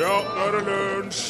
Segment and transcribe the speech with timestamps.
[0.00, 1.24] Ja, nå er det lunsj!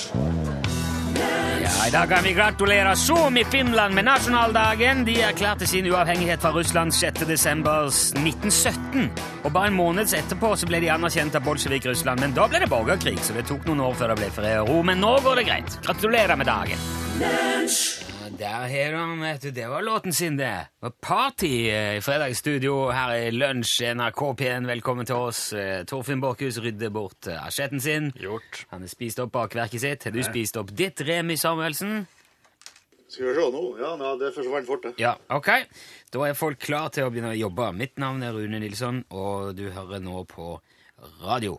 [1.60, 5.02] Ja, I dag kan vi gratulere Suomi Finland med nasjonaldagen.
[5.04, 7.24] De erklærte sin uavhengighet fra Russland 6.
[7.26, 9.10] desember 1917.
[9.42, 12.70] Og bare en måned etterpå så ble de anerkjent av Bolsjevik-Russland, men da ble det
[12.70, 14.78] borgerkrig, så det tok noen år før det ble fred og ro.
[14.86, 15.80] Men nå går det greit.
[15.86, 16.86] Gratulerer med dagen.
[17.18, 18.09] Ja,
[18.40, 19.50] der har du vet du.
[19.50, 20.44] Det var låten sin, det.
[20.80, 24.66] Det var party eh, i fredagsstudio her i Lunsj NRK P1.
[24.66, 25.52] Velkommen til oss.
[25.52, 28.08] Eh, Torfinn Borchhus rydder bort eh, asjetten sin.
[28.16, 28.64] Gjort.
[28.70, 30.08] Han har spist opp bakverket sitt.
[30.08, 32.06] Har du spist opp ditt, Remi Samuelsen?
[33.10, 33.64] Skal vi se nå?
[33.82, 34.94] Ja, nei, det forsvant fort, det.
[35.02, 35.50] Ja, ok.
[36.14, 37.72] Da er folk klar til å begynne å jobbe.
[37.76, 40.54] Mitt navn er Rune Nilsson, og du hører nå på
[41.26, 41.58] radio.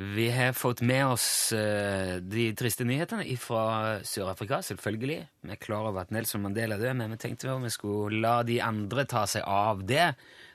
[0.00, 3.64] Vi har fått med oss eh, de triste nyhetene fra
[4.06, 5.18] Sør-Afrika, selvfølgelig.
[5.44, 8.56] Vi er klar over at Nelson Mandela døde, men vi tenkte vi skulle la de
[8.64, 10.06] andre ta seg av det.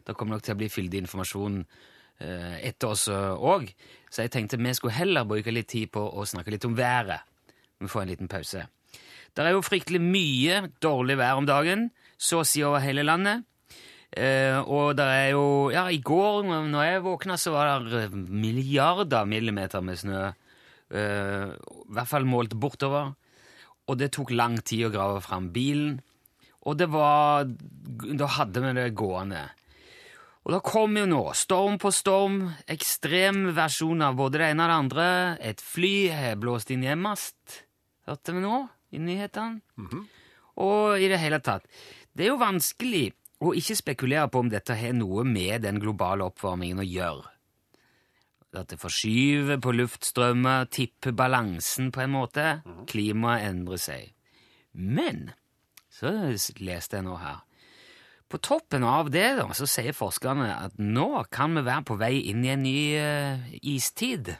[0.08, 3.70] Det kommer nok til å bli fyldig informasjon eh, etter oss òg,
[4.10, 7.28] så jeg tenkte vi skulle heller bruke litt tid på å snakke litt om været.
[7.78, 8.66] Vi får en liten pause.
[9.36, 13.46] Det er jo fryktelig mye dårlig vær om dagen, så å si over hele landet.
[14.16, 19.28] Eh, og det er jo Ja, i går når jeg våkna, så var det milliarder
[19.28, 20.34] millimeter med snø.
[20.92, 23.14] Eh, I hvert fall målt bortover.
[23.86, 26.00] Og det tok lang tid å grave fram bilen.
[26.66, 29.50] Og det var Da hadde vi det gående.
[30.46, 34.70] Og da kom jo nå storm på storm, ekstrem versjon av både det ene og
[34.70, 35.08] det andre.
[35.42, 37.64] Et fly har blåst inn i en mast,
[38.06, 39.62] hørte vi nå i nyhetene.
[40.62, 41.66] Og i det hele tatt.
[42.14, 43.10] Det er jo vanskelig
[43.44, 47.32] å ikke spekulere på om dette har noe med den globale oppvarmingen å gjøre.
[48.56, 52.46] At det forskyver på luftstrømmer, tipper balansen på en måte.
[52.88, 54.14] Klimaet endrer seg.
[54.72, 55.34] Men
[55.92, 56.12] så
[56.60, 57.44] leste jeg nå her
[58.28, 62.14] På toppen av det da, så sier forskerne at nå kan vi være på vei
[62.32, 64.34] inn i en ny uh, istid.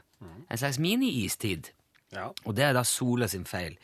[0.50, 1.70] En slags mini-istid.
[2.16, 2.32] Ja.
[2.46, 3.78] Og det er da sola sin feil.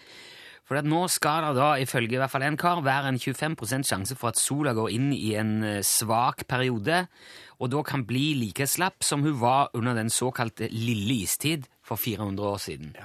[0.71, 4.15] For nå skal det da, ifølge i hvert fall en kar, være en 25% sjanse
[4.15, 7.01] for at sola går inn i en eh, svak periode,
[7.59, 11.99] og da kan bli like slapp som hun var under den såkalte lille istid for
[11.99, 12.95] 400 år siden.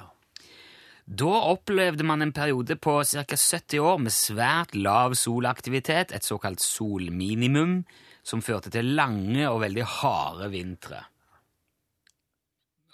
[1.10, 3.26] Da opplevde man en periode på ca.
[3.34, 7.80] 70 år med svært lav solaktivitet, et såkalt solminimum,
[8.22, 11.02] som førte til lange og veldig harde vintre.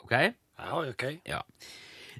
[0.01, 0.17] Ok?
[0.17, 1.11] Ja, ok.
[1.29, 1.45] Ja.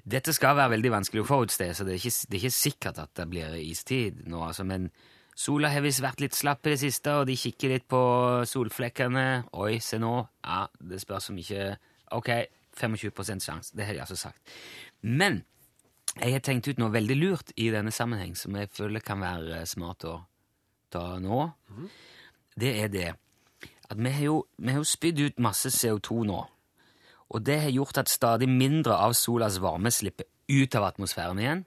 [0.03, 2.97] Dette skal være veldig vanskelig å forutse, så det er, ikke, det er ikke sikkert
[2.99, 4.89] at det blir istid nå, altså, men
[5.35, 8.01] sola har visst vært litt slapp i det siste, og de kikker litt på
[8.49, 9.27] solflekkene.
[9.63, 10.11] Oi, se nå.
[10.43, 11.71] Ja, det spørs om ikke
[12.13, 12.29] Ok,
[12.77, 13.73] 25 sjanse.
[13.73, 14.37] Det har de altså sagt.
[15.01, 15.39] Men
[16.19, 19.63] jeg har tenkt ut noe veldig lurt i denne sammenheng, som jeg føler kan være
[19.65, 20.19] smart å
[20.93, 21.39] ta nå.
[22.53, 23.07] Det er det
[23.89, 26.39] at vi har jo, vi har jo spydd ut masse CO2 nå.
[27.33, 31.63] Og det har gjort at stadig mindre av solas varme slipper ut av atmosfæren igjen.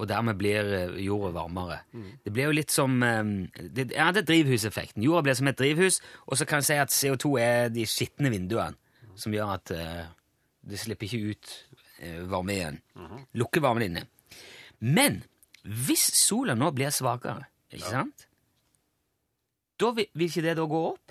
[0.00, 1.80] Og dermed blir eh, jorda varmere.
[2.24, 5.02] Det blir jo litt som eh, det, Ja, det er drivhuseffekten.
[5.04, 8.32] Jorda blir som et drivhus, og så kan jeg si at CO2 er de skitne
[8.32, 8.78] vinduene
[9.20, 10.06] som gjør at uh,
[10.64, 11.50] det slipper ikke ut
[12.00, 12.78] uh, varme igjen.
[13.36, 14.06] Lukker varmen inne.
[14.80, 15.20] Men
[15.60, 18.24] hvis sola nå blir svakere, ikke sant?
[19.80, 21.09] Da vil, vil ikke det da gå opp?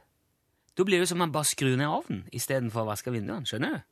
[0.80, 3.44] Da blir det som om man bare skrur ned ovnen istedenfor å vaske vinduene.
[3.50, 3.88] Skjønner du?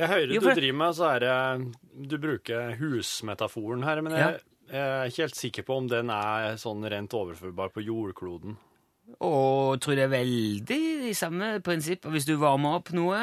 [0.00, 4.40] Jeg hører Jo, du driver med så er det Du bruker husmetaforen her, men jeg,
[4.70, 8.56] jeg er ikke helt sikker på om den er sånn rent overførbar på jordkloden.
[9.26, 12.08] Og tror det er veldig de samme prinsipp.
[12.10, 13.20] Hvis du varmer opp noe,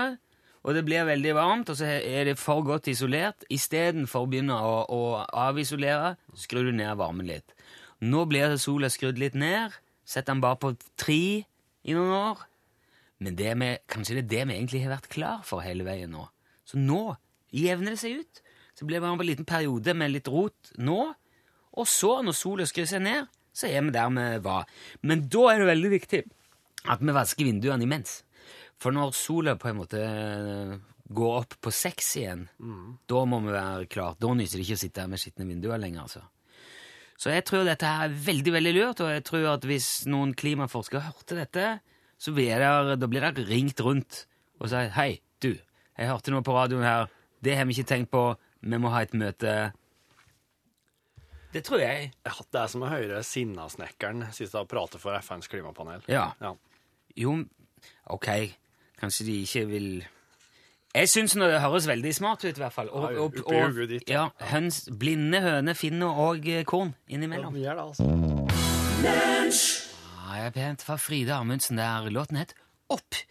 [0.64, 4.56] og det blir veldig varmt, og så er det for godt isolert, istedenfor å begynne
[4.56, 5.02] å, å
[5.48, 7.56] avisolere, skrur du ned varmen litt.
[8.04, 9.76] Nå blir sola skrudd litt ned.
[10.08, 11.44] Sett den bare på tre
[11.88, 12.44] i noen år.
[13.24, 16.12] Men det med, kanskje det er det vi egentlig har vært klar for hele veien
[16.14, 16.28] nå.
[16.68, 17.16] Så nå
[17.56, 18.44] jevner det seg ut.
[18.78, 21.00] Så blir det bare en liten periode med litt rot nå,
[21.78, 24.70] og så, når sola skrur seg ned, så er vi der vi var.
[25.02, 26.22] Men da er det veldig viktig
[26.94, 28.22] at vi vasker vinduene imens.
[28.78, 30.74] For når sola på en måte eh,
[31.18, 32.46] går opp på seks igjen,
[33.10, 34.18] da må vi være klare.
[34.22, 36.24] Da nyter det ikke å sitte her med skitne vinduer lenger, altså.
[37.18, 40.36] Så jeg tror dette her er veldig, veldig lurt, og jeg tror at hvis noen
[40.38, 41.70] klimaforskere hørte dette,
[42.18, 44.26] så blir det, da blir det ringt rundt
[44.62, 45.56] og sagt hei, du,
[45.98, 47.10] jeg hørte noe på radioen her,
[47.46, 48.24] det har vi ikke tenkt på,
[48.62, 49.56] vi må ha et møte.
[51.54, 52.12] Det tror jeg.
[52.26, 56.04] Ja, Det er som å høre Sinnasnekkeren sitte og prate for FNs klimapanel.
[56.12, 56.32] Ja.
[56.42, 56.54] Ja.
[57.18, 57.34] Jo,
[58.14, 58.30] ok,
[59.02, 59.90] kanskje de ikke vil
[60.98, 62.88] Jeg syns nå det høres veldig smart ut, i hvert fall.
[62.90, 67.54] Og, Ja, og, og, ditt, ja, høns, blinde høne finner òg korn innimellom.
[67.62, 68.08] Ja, det, altså.
[70.26, 72.10] Ah, jeg er pent fra Frida Amundsen der.
[72.10, 72.56] Låten het
[72.90, 73.22] Opp.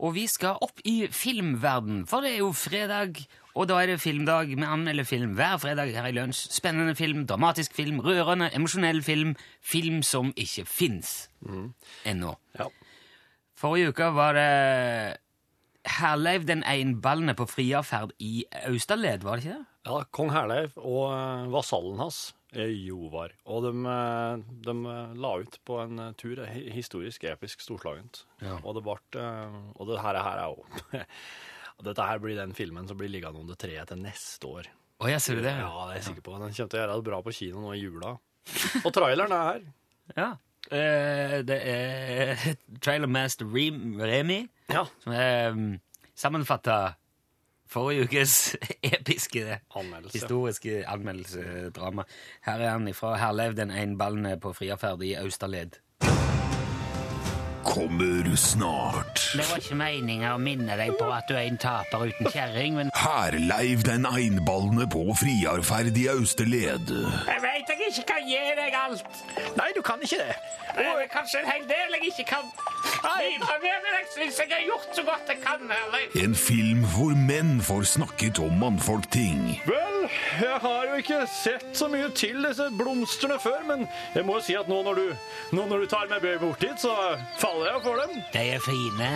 [0.00, 3.18] Og vi skal opp i filmverden, for det er jo fredag,
[3.52, 4.54] og da er det filmdag.
[4.56, 6.46] Vi anmelder film hver fredag her i Lunsj.
[6.56, 9.34] Spennende film, dramatisk film, rørende, emosjonell film.
[9.60, 11.28] Film som ikke fins
[12.08, 12.32] ennå.
[12.56, 12.70] Ja.
[13.60, 15.18] Forrige uke var det
[15.98, 19.66] Herleiv den einballende på friavferd i Austerled, var det ikke det?
[19.88, 22.18] ja kong Herleiv og eh, vasallen hans,
[22.52, 23.32] eh, Jovar.
[23.48, 26.42] Og de, eh, de eh, la ut på en tur,
[26.74, 28.26] historisk, episk, storslagent.
[28.44, 28.58] Ja.
[28.60, 29.24] Og det ble
[29.76, 31.00] Og det her, her er òg
[31.86, 34.68] Dette her blir den filmen som blir liggende under treet til neste år.
[35.00, 35.54] Å jeg ser det?
[35.56, 36.34] Ja, det er jeg sikker på.
[36.36, 38.10] Den kommer til å gjøre det bra på kino nå i jula.
[38.84, 39.62] Og traileren er her.
[40.12, 40.26] Ja.
[40.70, 42.36] Eh, det er
[42.82, 44.84] Trailer Master Rem Remi, Ja.
[45.02, 45.80] som er um,
[46.14, 46.92] sammenfatta
[47.70, 50.18] forrige ukes episke Anmeldelse.
[50.18, 52.04] historiske anmeldelsedrama.
[52.46, 55.78] Her er han ifra Herleiv den einballende på friaferd i Austerled.
[57.64, 59.20] Kommer snart.
[59.36, 62.78] Det var ikke meninga å minne deg på at du er en taper uten kjerring,
[62.78, 66.92] men Herleiv den einballende på friarferdige i Austerled.
[67.28, 69.20] Jeg veit jeg ikke kan gi deg alt.
[69.58, 70.34] Nei, du kan ikke det.
[70.78, 74.52] Det er kanskje en hel del jeg ikke kan bidra med, men jeg syns jeg
[74.54, 75.70] har gjort så godt jeg kan.
[75.76, 76.18] Herleiv.
[76.24, 79.42] En film hvor menn får snakket om mannfolkting.
[79.68, 79.89] Vel,
[80.40, 84.44] jeg har jo ikke sett så mye til disse blomstene før, men jeg må jo
[84.44, 85.06] si at nå når du,
[85.56, 86.94] nå når du tar meg bort hit, så
[87.40, 88.16] faller jeg for dem.
[88.34, 89.10] De er fine.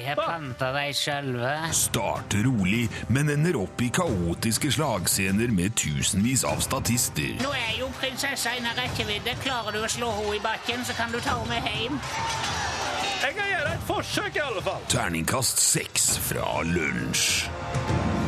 [0.00, 1.52] Jeg har planta dem sjølve.
[1.76, 7.36] Starter rolig, men ender opp i kaotiske slagscener med tusenvis av statister.
[7.44, 9.36] Nå er jo prinsessa innen rekkevidde.
[9.44, 12.00] Klarer du å slå henne i bakken, så kan du ta henne med hjem.
[13.20, 14.86] Jeg kan gjøre et forsøk i alle fall.
[14.92, 18.19] Terningkast seks fra lunsj.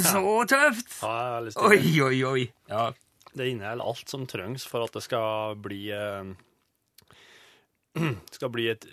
[0.00, 0.94] Så tøft!
[1.02, 2.02] Ja, jeg har lyst til Oi, det.
[2.02, 2.46] oi, oi.
[2.70, 2.86] Ja.
[3.32, 6.32] Det inneholder alt som trengs for at det skal bli eh,
[8.36, 8.86] skal bli et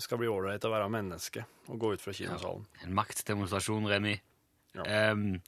[0.00, 2.64] skal bli ålreit å være menneske og gå ut fra kinosalen.
[2.84, 4.16] En maktdemonstrasjon, Remi.
[4.76, 5.12] Ja.
[5.12, 5.40] Um,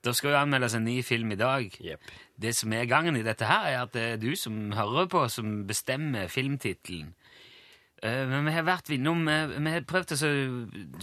[0.00, 1.74] det skal jo anmeldes en ny film i dag.
[1.84, 2.12] Yep.
[2.40, 5.26] Det som er gangen i dette her, er at det er du som hører på,
[5.32, 7.12] som bestemmer filmtittelen.
[8.00, 10.18] Uh, men vi har vært innom Vi har prøvd å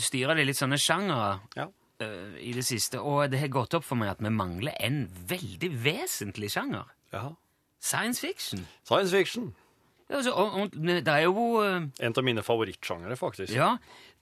[0.02, 1.68] styre det i litt sånne sjangere Ja.
[2.04, 5.06] Eh, i det siste, og det har gått opp for meg at vi mangler en
[5.30, 6.90] veldig vesentlig sjanger.
[7.14, 7.32] Ja.
[7.80, 8.66] Science fiction.
[8.84, 9.54] Science fiction.
[10.10, 13.52] Ja, altså, og, og, det er jo uh, En av mine favorittsjangere, faktisk.
[13.54, 13.74] Ja,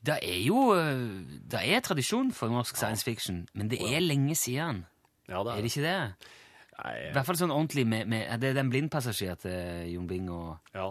[0.06, 4.36] det er jo uh, Det er tradisjon for norsk science fiction, men det er lenge
[4.36, 4.86] siden.
[5.30, 6.31] Ja, det Er er det ikke det?
[6.75, 10.30] Nei, I hvert fall sånn ordentlig med, med Det er den blindpassasjer til Jon Bing
[10.33, 10.89] og ja.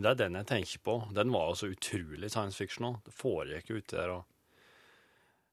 [0.00, 0.94] Det er den jeg tenker på.
[1.12, 3.00] Den var jo så utrolig science fiction òg.
[3.04, 4.22] Det foregikk ute der og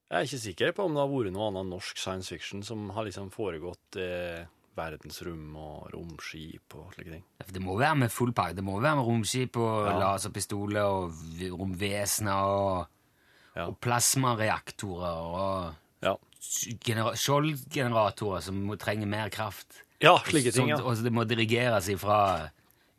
[0.08, 2.90] Jeg er ikke sikker på om det har vært noe annet norsk science fiction som
[2.96, 4.46] har liksom foregått eh,
[4.78, 7.24] verdensrom og romskip og slike ting.
[7.52, 8.56] Det må være med full pakke.
[8.56, 9.98] Det må være med romskip og Ja.
[10.00, 11.12] laserpistoler og
[11.60, 12.88] romvesener og,
[13.58, 13.66] Ja.
[13.68, 16.14] og plasmareaktorer og Ja,
[16.86, 19.84] genera- skjoldgeneratorer som må, trenger mer kraft.
[20.00, 20.78] ja slike ting, ja.
[20.78, 22.50] Og det må dirigeres ifra,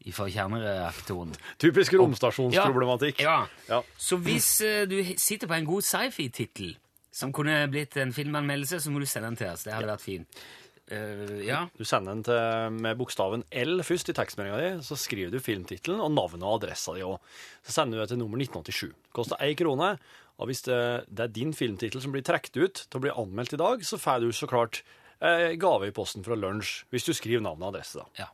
[0.04, 1.32] ifra kjernereaktoren.
[1.58, 3.20] Typisk romstasjonsproblematikk.
[3.20, 3.46] Ja.
[3.68, 3.82] Ja.
[3.96, 6.76] Så hvis uh, du sitter på en god sci-fi-tittel
[7.18, 9.64] som kunne blitt en filmanmeldelse, så må du sende den til oss.
[9.66, 10.42] Det hadde vært fint.
[10.88, 11.66] Uh, ja.
[11.76, 16.00] Du sender den til, med bokstaven L først i tekstmeldinga di, så skriver du filmtittelen
[16.00, 17.18] og navnet og adressa di òg.
[17.66, 18.94] Så sender du det til nummer 1987.
[19.16, 19.96] Koster én krone.
[20.38, 20.78] Og hvis det,
[21.10, 23.98] det er din filmtittel som blir trukket ut til å bli anmeldt i dag, så
[23.98, 24.84] får du så klart
[25.18, 27.98] eh, gave i posten fra lunsj hvis du skriver navn og adresse.
[27.98, 28.22] da.
[28.22, 28.30] ja.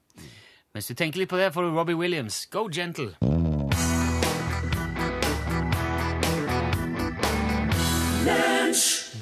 [0.77, 2.45] Mens du tenker litt på det, får du Robbie Williams.
[2.53, 3.15] Go gentle.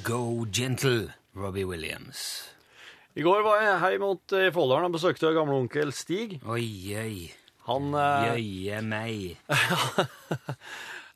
[0.05, 2.49] Go gentle, Robbie Williams.
[3.15, 6.39] I går var jeg heimot mot eh, Folldalen og besøkte gamle onkel Stig.
[6.49, 6.65] Oi,
[6.99, 7.29] oi.
[7.69, 9.37] Han, eh, Jøye meg.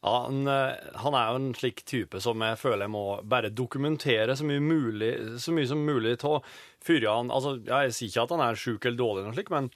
[0.05, 3.51] ja, han, eh, han er jo en slik type som jeg føler jeg må bare
[3.51, 5.11] dokumentere så mye, mulig,
[5.43, 6.39] så mye som mulig av
[6.87, 9.55] før han Altså, jeg sier ikke at han er sjuk eller dårlig, eller noe slikt,
[9.57, 9.71] men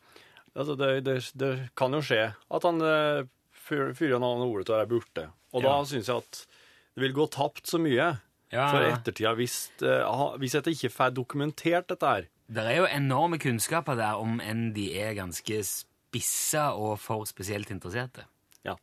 [0.55, 2.85] altså, det, det, det kan jo skje at han
[3.97, 5.31] fyrer har ordet til å være borte.
[5.57, 5.85] Og da Ja.
[5.88, 6.45] syns jeg at
[6.95, 8.12] det vil gå tapt så mye
[8.50, 12.28] Ja, for ettertida hvis, uh, hvis jeg ikke får dokumentert dette her.
[12.50, 17.71] Det er jo enorme kunnskaper der, om enn de er ganske spissa og for spesielt
[17.71, 18.26] interesserte.
[18.66, 18.75] Ja.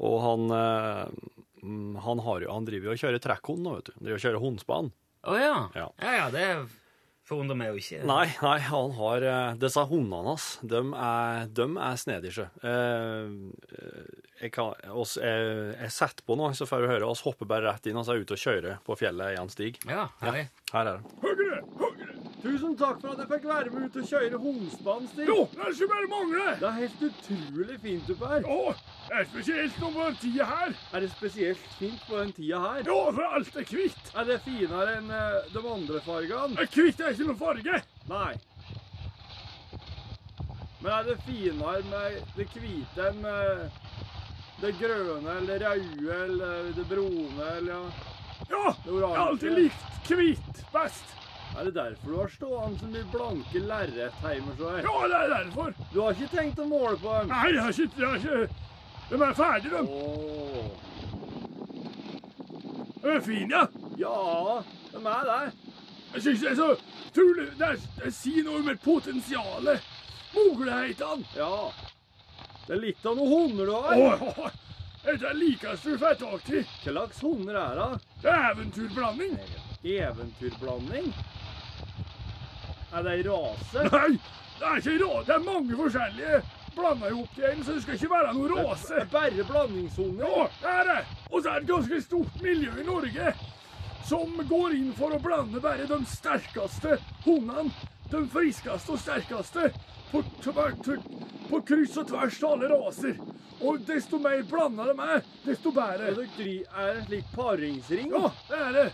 [0.00, 0.46] Og han,
[1.60, 3.98] mm, han, har jo, han driver jo og kjører trekkhund nå, vet du.
[3.98, 4.88] Driver og kjører hundspann.
[5.28, 5.52] Å ja.
[5.76, 5.90] Ja.
[6.00, 6.14] ja.
[6.16, 6.48] Ja, det
[7.28, 8.02] forundrer meg jo ikke.
[8.08, 12.48] Nei, nei, han har eh, Disse hundene hans, de er, de er snedige.
[12.60, 13.32] Eh,
[13.78, 14.10] eh,
[14.42, 17.08] jeg, kan, oss, jeg, jeg setter på nå, så får du høre.
[17.08, 19.52] oss hopper bare rett inn og så er ute og kjører på fjellet i en
[19.52, 19.80] Stig.
[19.88, 20.48] Ja, herlig.
[20.74, 21.16] Her er det.
[21.24, 21.60] Høyre,
[22.44, 25.28] Tusen takk for at jeg fikk være med ut og kjøre Homsbanen, Stig.
[25.30, 26.48] Jo, det skulle bare mangle!
[26.60, 28.42] Det er helt utrolig fint oppe her.
[28.44, 28.74] Jo,
[29.08, 30.74] det er spesielt nå på den tida her.
[30.92, 32.82] Er det spesielt fint på den tida her?
[32.90, 34.12] Ja, for alt er hvitt.
[34.12, 36.68] Er det finere enn eh, de andre fargene?
[36.76, 37.80] Hvitt er ikke noen farge.
[38.12, 38.34] Nei.
[40.84, 43.80] Men er det finere med det hvite enn med
[44.60, 47.82] det grønne eller røde eller det brune eller ja?
[48.52, 51.23] Ja, jeg har alltid likt hvitt best.
[51.54, 54.88] Er det derfor du har stående så mye blanke lerret hjemme hos deg?
[54.88, 55.74] Ja, det er derfor.
[55.92, 57.28] Du har ikke tenkt å måle på dem?
[57.30, 58.48] Nei, jeg har ikke, jeg har ikke...
[59.10, 59.80] De er ferdige, de.
[59.84, 60.70] Åh.
[63.04, 63.64] De er fine, ja.
[64.00, 64.62] Ja,
[64.94, 65.52] de er det.
[66.14, 67.46] Jeg syns det er så utrolig...
[67.58, 69.86] Det, er- det sier noe med potensialet.
[70.34, 71.26] Mulighetene.
[71.38, 71.52] Ja.
[72.66, 73.94] Det er litt av noen hunder du har.
[74.24, 74.50] Åh,
[75.04, 76.64] dette er likest du får tak i.
[76.64, 77.90] Hva slags hunder er det?
[78.32, 79.34] Eventyrblanding.
[79.84, 81.10] Eventyrblanding?
[82.94, 83.88] Er det ei rase?
[83.90, 84.10] Nei,
[84.58, 85.24] det er ikke rase.
[85.26, 86.42] Det er mange forskjellige
[86.76, 88.92] blanda ihop til en, så det skal ikke være noe rase.
[88.94, 90.28] Det er bare blandingshunder.
[90.28, 91.00] Ja, det er det.
[91.30, 93.34] Og så er det et ganske stort miljø i Norge
[94.04, 97.72] som går inn for å blande bare de sterkeste hundene,
[98.12, 99.70] de friskeste og sterkeste,
[100.12, 100.20] på,
[101.48, 103.18] på kryss og tvers av alle raser.
[103.64, 106.12] Og desto mer blanda de er, desto bedre.
[106.12, 108.12] Er det er slik paringsring?
[108.12, 108.88] Ja, det er det.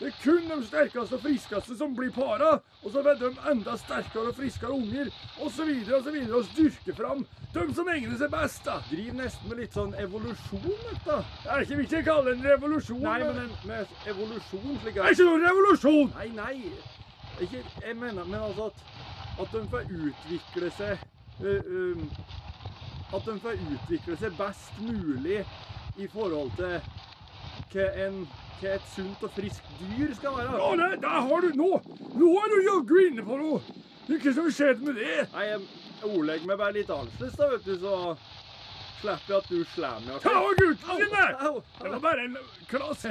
[0.00, 3.76] Det er kun de sterkeste og friskeste som blir para, og så vil de enda
[3.78, 5.10] sterkere og friskere unger,
[5.54, 8.80] så videre og så videre, og styrke fram de som egner seg best, da.
[8.90, 11.18] Driver nesten med litt sånn evolusjon, dette.
[11.44, 13.04] Det er ikke viktig å kalle det en revolusjon.
[13.04, 16.12] Nei, men men en, med evolusjon slik det er ikke noen revolusjon!
[16.18, 16.56] Nei, nei.
[17.42, 18.82] Ikke, jeg mener, men altså at,
[19.42, 20.98] at de får utvikle seg
[21.42, 22.04] uh, um,
[23.14, 25.40] At de får utvikle seg best mulig
[25.98, 26.78] i forhold til
[27.74, 28.22] hva, en,
[28.60, 30.60] hva et sunt og friskt dyr skal være.
[30.60, 31.72] Ja, nei, der har du nå!
[32.14, 33.60] Nå er du jaggu inne på noe!
[34.14, 35.18] Ikke som skjedde med det.
[35.32, 35.60] Nei, jeg
[36.10, 37.94] ordlegger meg bare litt annerledes, da, vet du, så
[39.00, 40.16] slipper jeg at du slår meg.
[40.24, 41.36] Ta av gutten din der!
[41.80, 43.06] Det var bare en klass.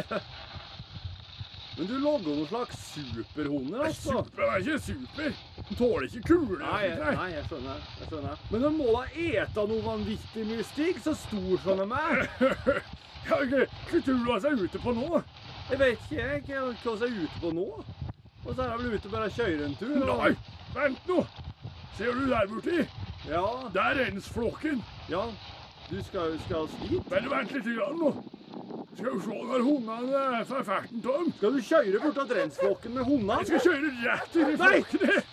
[1.77, 4.19] Men du logger noen slags superhunder, altså.
[4.21, 5.39] Super er ikke super.
[5.69, 6.59] De tåler ikke kuler.
[6.61, 7.87] Nei, nei, jeg skjønner.
[7.99, 8.43] jeg skjønner.
[8.51, 12.83] Men de må da ete noe vanvittig mye stig, så stor som de er.
[13.27, 15.21] Hva tror du han er ute på nå?
[15.69, 17.67] Jeg vet ikke jeg, hva han er ute på nå.
[18.43, 19.95] Og så er han vel ute og bare kjører en tur.
[20.03, 20.35] og- Nei,
[20.75, 21.25] vent nå.
[21.97, 22.87] Ser du der borti?
[23.29, 24.83] Ja, Der er Rensflokken.
[25.09, 25.25] ja.
[25.89, 27.09] Du skal, skal oss dit.
[27.09, 28.11] Bare vent litt grann nå.
[28.97, 31.31] Skal vi se når hundene fra ferten av dem.
[31.37, 33.37] Skal du kjøre bort til rensflokken med hundene?
[33.39, 35.23] Jeg skal kjøre rett inn i Nei, flokkene.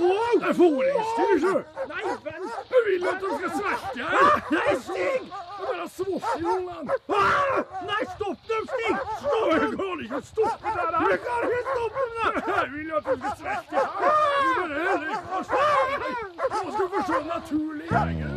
[0.00, 0.40] Stig!
[0.40, 1.56] Det er fôringstid, sjø.
[1.92, 2.52] Nei, vent!
[2.72, 4.34] Jeg vil at du skal svekke her.
[4.56, 4.96] Nei, Stig!
[5.00, 6.92] Jeg er bare svosser hundene.
[7.08, 7.56] Ah!
[7.90, 8.96] Nei, stopp dem, Stig!
[9.20, 9.48] Stopp!
[9.52, 11.04] Jeg kan ikke stoppe det her.
[11.10, 12.32] Jeg kan ikke stoppe dem!
[12.48, 13.86] Jeg vil at du skal svekke her.
[15.00, 15.60] Du bare.
[16.50, 18.32] Nå skal du få se naturlig greier.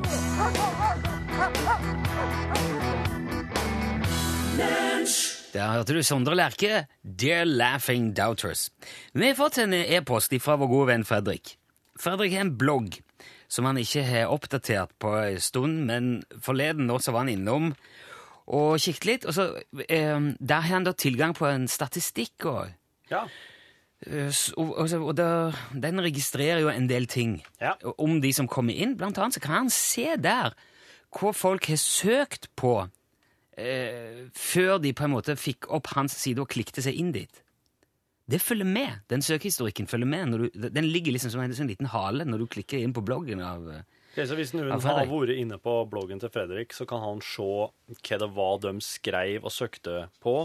[5.54, 8.70] Der hørte du Sondre Lerche, Dear Laughing Doubters.
[9.14, 11.58] Vi har fått en e-post fra vår gode venn Fredrik.
[12.02, 12.96] Fredrik har en blogg
[13.54, 17.68] som han ikke har oppdatert på en stund, men forleden nå så var han innom
[18.50, 19.46] og kikket litt, og så
[19.88, 22.74] eh, Der har han da tilgang på en statistikk og
[23.14, 23.28] Ja.
[24.08, 27.76] Eh, Og, og, og da, den registrerer jo en del ting Ja.
[27.98, 28.98] om de som kommer inn.
[28.98, 30.58] Blant annet så kan han se der
[31.14, 32.90] hva folk har søkt på
[33.58, 37.42] eh, før de på en måte fikk opp hans side og klikte seg inn dit.
[38.30, 39.02] Det følger med.
[39.12, 40.30] Den søkehistorikken følger med.
[40.32, 43.04] Når du, den ligger liksom som en sånn liten hale når du klikker inn på
[43.04, 47.04] bloggen av okay, så Hvis noen har vært inne på bloggen til Fredrik, så kan
[47.04, 50.36] han se hva det var de skrev og søkte på,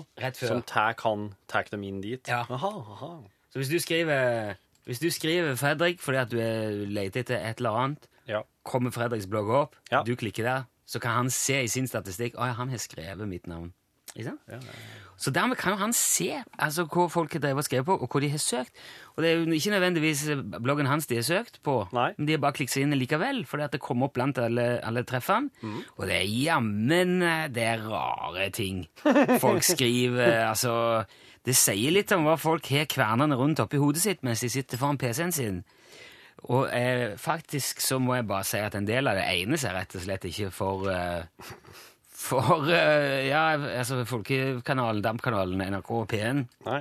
[0.40, 2.26] som tar han tar dem inn dit.
[2.28, 2.42] Ja.
[2.50, 3.12] Aha, aha.
[3.52, 4.56] Så hvis du skriver,
[4.88, 8.42] hvis du skriver Fredrik fordi at du er leter etter et eller annet, Ja.
[8.64, 10.02] kommer Fredriks blogg opp, Ja.
[10.02, 13.46] du klikker der, så kan han se i sin statistikk at han har skrevet mitt
[13.50, 13.74] navn.
[14.16, 14.68] Ikke sant?
[15.20, 18.30] Så dermed kan jo han se altså, hva folk har skrevet på, og hva de
[18.32, 18.72] har søkt.
[19.16, 20.22] Og det er jo ikke nødvendigvis
[20.62, 22.12] bloggen hans de har søkt på, Nei.
[22.16, 24.66] men de har bare klikket seg inn likevel, fordi at det kommer opp blant alle,
[24.86, 25.50] alle treffene.
[25.98, 28.86] Og det er jammen eh, det er rare ting
[29.42, 30.46] folk skriver.
[30.48, 31.04] altså,
[31.44, 34.80] det sier litt om hva folk har kvernene rundt oppi hodet sitt mens de sitter
[34.80, 35.60] foran PC-en sin.
[36.46, 39.74] Og eh, faktisk så må jeg bare si at en del av det egner seg
[39.74, 41.50] rett og slett ikke for eh,
[42.18, 43.42] For eh, ja,
[43.78, 46.44] altså Folkekanalen, Dampkanalen, NRK og P1.
[46.66, 46.80] Nei.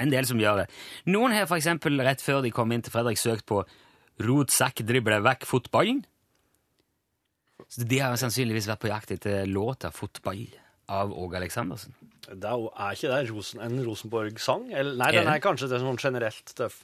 [0.00, 0.68] En del som gjør det.
[1.12, 3.64] Noen har for eksempel rett før de kom inn til Fredrik søkt på
[4.20, 6.02] Rotsekk dribler vekk fotballen.
[7.70, 10.48] Så de har sannsynligvis vært på jakt etter låta 'Fotball'
[10.90, 11.94] av Åge Aleksandersen.
[12.26, 14.68] Det er, er ikke det Rosen, en Rosenborg-sang?
[14.70, 16.82] Nei, den er kanskje det sånn generelt tøff.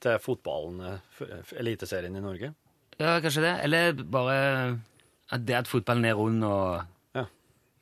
[0.00, 0.98] Til fotballen, eh,
[1.42, 2.54] f- eliteserien i Norge.
[2.98, 3.54] Ja, kanskje det.
[3.64, 4.78] Eller bare
[5.32, 6.84] at det at fotballen er rund og
[7.14, 7.24] Ja.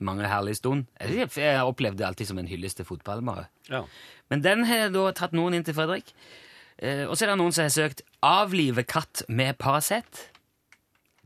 [0.01, 0.87] mange herlige stund.
[1.01, 3.23] Jeg opplevde det alltid som en hyllest til fotball.
[3.25, 3.47] bare.
[3.71, 3.83] Ja.
[4.31, 6.13] Men den har da tatt noen inn til Fredrik.
[6.79, 10.31] Eh, og så er det noen som har søkt 'avlive katt med Paracet'.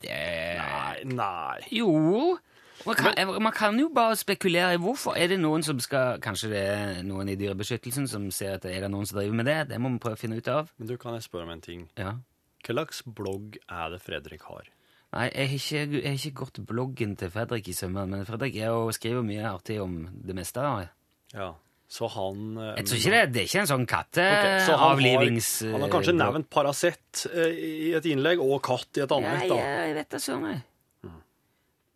[0.02, 1.58] Det Nei, nei.
[1.72, 2.38] Jo.
[2.86, 5.16] Man kan, man kan jo bare spekulere i hvorfor.
[5.18, 8.76] Er det noen som skal Kanskje det er noen i Dyrebeskyttelsen som ser at det
[8.76, 9.58] er det noen som driver med det?
[9.72, 10.72] Det må vi prøve å finne ut av.
[10.78, 11.86] Men du, kan jeg spørre om en ting?
[11.98, 12.16] Ja.
[12.64, 14.68] Hva slags blogg er det Fredrik har?
[15.16, 18.58] Nei, jeg har ikke, jeg har ikke gått bloggen til Fredrik i sommer, men Fredrik
[18.60, 20.60] er jo skriver mye artig om det meste.
[20.60, 20.90] da.
[21.32, 21.54] Ja.
[21.88, 24.58] Så han eh, Jeg tror ikke det, det er ikke en sånn Ok, så han
[24.60, 25.46] katteavlivings...
[25.72, 29.46] Han har kanskje nevnt Paracet eh, i et innlegg, og katt i et annet.
[29.46, 29.78] ja, da.
[29.86, 30.60] jeg vet det, søren.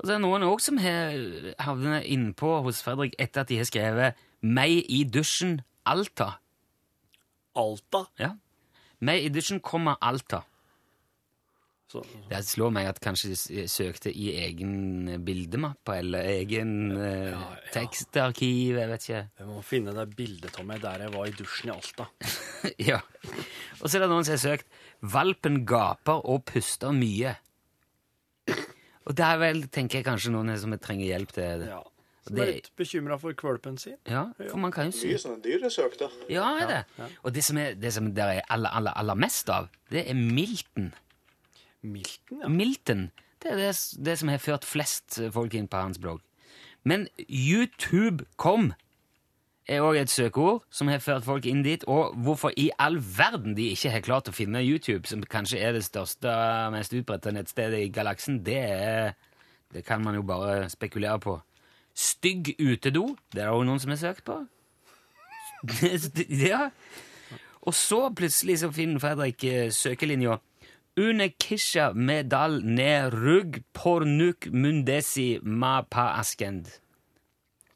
[0.02, 3.68] Og så er det noen òg som havner innpå hos Fredrik etter at de har
[3.68, 6.40] skrevet 'Meg i dusjen, Alta'.
[7.54, 8.08] Alta.
[8.18, 8.32] Ja.
[8.98, 10.42] Meg i dusjen, komma Alta.
[11.92, 17.36] Det slår meg at kanskje de søkte i egen bildemappe eller egen eh,
[17.74, 19.22] tekstarkiv, jeg vet ikke.
[19.38, 22.08] jeg må finne det bildet av meg der jeg var i dusjen i Alta.
[22.90, 22.98] ja.
[23.82, 24.66] Og så er det noen som har søkt
[25.02, 27.36] 'Valpen gaper og puster mye'.
[29.06, 31.70] Og det er vel, tenker jeg, kanskje noen som trenger hjelp til det.
[31.72, 31.80] Ja.
[32.22, 33.96] Som er litt bekymra for kvalpen sin.
[34.06, 35.08] Ja, for man kan jo sy.
[35.10, 36.06] Mye sånne dyresøk, da.
[36.30, 37.08] Ja, er det.
[37.26, 40.14] Og det som, er, det som der er aller, aller, aller mest av, det er
[40.14, 40.92] milten.
[41.82, 42.50] Milten, ja.
[42.52, 43.08] Milten.
[43.42, 43.72] Det er det,
[44.06, 46.22] det som har ført flest folk inn på hans blogg.
[46.86, 48.70] Men YouTube.com
[49.68, 51.84] er òg et søkeord som har ført folk inn dit.
[51.90, 55.76] Og hvorfor i all verden de ikke har klart å finne YouTube, som kanskje er
[55.76, 56.32] det største,
[56.74, 59.14] mest utbredte nettstedet i galaksen, det, er,
[59.74, 61.38] det kan man jo bare spekulere på.
[61.94, 64.40] Stygg utedo, det er det òg noen som har søkt på.
[66.48, 66.70] ja.
[67.62, 70.40] Og så plutselig så finner Fredrik eh, søkelinja
[70.98, 76.68] Une kisha medal ne rugg pornuk mundesi ma pa askend.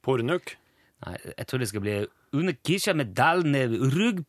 [0.04, 0.58] Pornuk.
[1.04, 1.96] Nei, jeg tror det skal bli
[2.36, 4.24] Une kisha medal ne rugg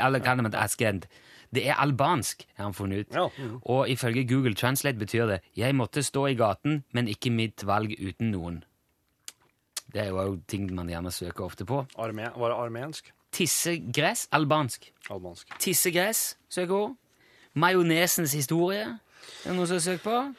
[0.00, 1.06] alle kan askend.
[1.54, 3.14] Det er albansk, har han funnet ut.
[3.14, 3.28] Ja.
[3.62, 7.94] Og ifølge Google Translate betyr det 'Jeg måtte stå i gaten, men ikke mitt valg
[8.00, 8.62] uten noen'.
[9.92, 11.86] Det er jo ting man gjerne søker ofte på.
[11.98, 13.12] Arme, var det armensk?
[13.32, 14.92] Tissegress, albansk.
[15.10, 15.58] Albansk.
[15.58, 16.96] Tissegress, søkeord.
[17.54, 18.80] Majonesens historie,
[19.44, 20.34] er det noen som har søkt på.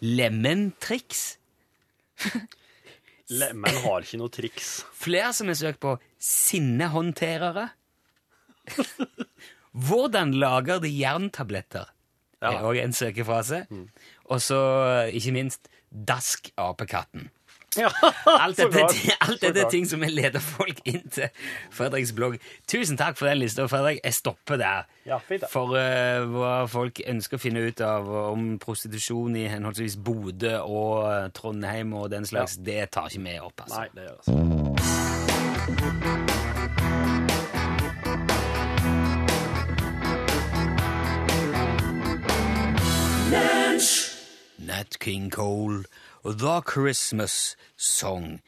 [0.00, 1.38] Lementriks.
[3.32, 4.74] Le, men har ikke noe triks.
[5.04, 7.70] Flere som har søkt på sinnehåndterere.
[9.88, 11.88] Hvordan lager de jerntabletter?
[12.44, 13.62] Det er òg en søkefase.
[14.28, 14.58] Og så,
[15.16, 17.30] ikke minst, Dask-apekatten.
[17.82, 17.90] Ja,
[18.40, 18.84] Alt dette,
[19.20, 21.28] alt dette er ting som vi leder folk inn til
[21.74, 22.38] Fredriks blogg.
[22.70, 24.00] Tusen takk for den lista, Fredrik.
[24.04, 24.86] Jeg stopper der.
[25.08, 25.48] Ja, fint da.
[25.52, 31.04] For uh, hva folk ønsker å finne ut av om prostitusjon i henholdsvis Bodø og
[31.10, 33.80] eh, Trondheim og den slags, det tar ikke vi opp, altså.
[33.80, 34.20] Nei, det gjør.
[44.64, 45.84] Nat King Cole
[46.24, 48.40] The Christmas Song.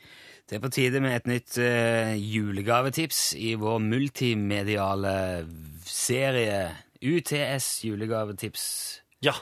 [0.48, 5.12] Det er på tide med et nytt uh, julegavetips i vår multimediale
[5.84, 6.62] serie
[7.04, 8.64] UTS julegavetips.
[9.26, 9.34] Ja.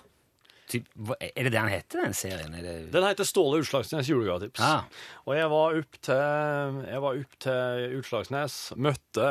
[0.65, 2.55] Typ, hva, er det det han heter, den serien?
[2.57, 4.63] Er det, Den heter Ståle Utslagsnes julegavetips.
[4.65, 4.89] Ah.
[5.29, 9.29] Og jeg var opp til, jeg var opp til Utslagsnes, møtte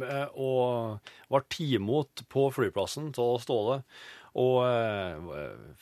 [0.00, 3.82] eh, og var timot på flyplassen til Ståle.
[4.38, 5.16] Og jeg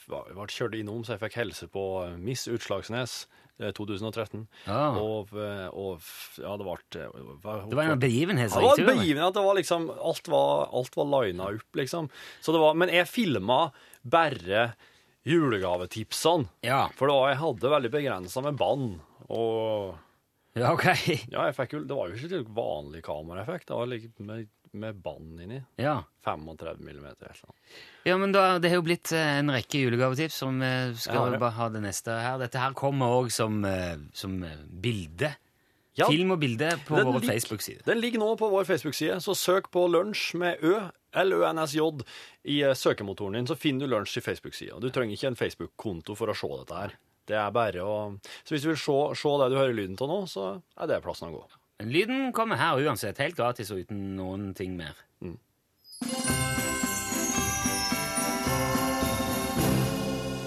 [0.08, 1.82] var- ble kjørt innom, så jeg fikk helse på
[2.18, 3.26] Miss Utslagsnes
[3.60, 4.46] eh, 2013.
[4.66, 4.96] Ah.
[4.96, 6.00] Og, eh, og
[6.38, 6.76] ja, det ble
[7.68, 8.50] det var en begivenhet.
[8.54, 9.34] Ja, det var en begivenhet.
[9.34, 12.08] Det var liksom, alt var, alt var lina opp, liksom.
[12.40, 13.70] Så det var, men jeg filma
[14.02, 14.70] bare
[15.28, 16.48] julegavetipsene.
[16.64, 16.86] Ja.
[16.96, 19.00] For var, jeg hadde veldig begrensa med bånd.
[19.28, 19.96] Og
[20.58, 20.86] ja, ok.
[21.34, 21.44] ja,
[21.76, 23.66] jo, det var jo ikke et vanlig kamera jeg fikk.
[23.68, 25.62] Det var like med, med bånd inni.
[25.80, 26.02] Ja.
[26.24, 27.30] 35 millimeter.
[27.30, 27.54] eller noe.
[28.04, 31.38] Ja, men da, Det har jo blitt eh, en rekke julegavetips, som vi skal Ja,
[31.38, 32.38] bare ha det neste her.
[32.38, 35.34] Dette her kommer òg som, eh, som eh, bilde.
[35.98, 36.06] Ja.
[36.06, 37.82] Film og bilde på Den vår Facebook-side.
[37.88, 40.76] Den ligger nå på vår Facebook-side, så søk på lunsj med Ø,
[41.24, 42.04] L-Ø-N-S-J,
[42.44, 44.78] i eh, søkemotoren din, så finner du lunsj i Facebook-sida.
[44.78, 46.94] Du trenger ikke en Facebook-konto for å se dette her.
[47.28, 47.96] Det er bare å
[48.46, 51.02] Så hvis du vil se, se det du hører lyden av nå, så er det
[51.04, 51.42] plassen å gå.
[51.84, 54.96] Lyden kommer her uansett, helt gratis og uten noen ting mer.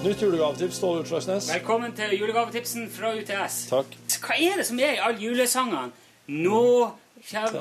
[0.02, 1.48] Nytt julegavetips, Ståle Utslagsnes.
[1.54, 3.62] Velkommen til julegavetipsen fra UTS.
[3.70, 3.96] Takk.
[4.26, 5.86] Hva er det som er i alle julesangene?
[6.26, 6.90] Nå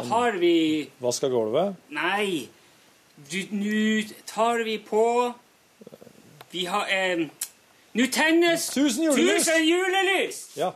[0.10, 1.78] har vi Vaska gulvet.
[1.96, 2.50] Nei.
[3.56, 5.06] Nå tar vi på
[6.52, 7.28] Vi har eh,
[7.94, 9.46] Nå tennes Tusen julelys.
[9.46, 10.40] tusen julelys!
[10.58, 10.72] Ja.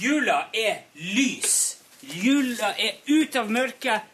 [0.00, 1.73] Jula er lys.
[2.12, 4.10] Jula er ut av mørket,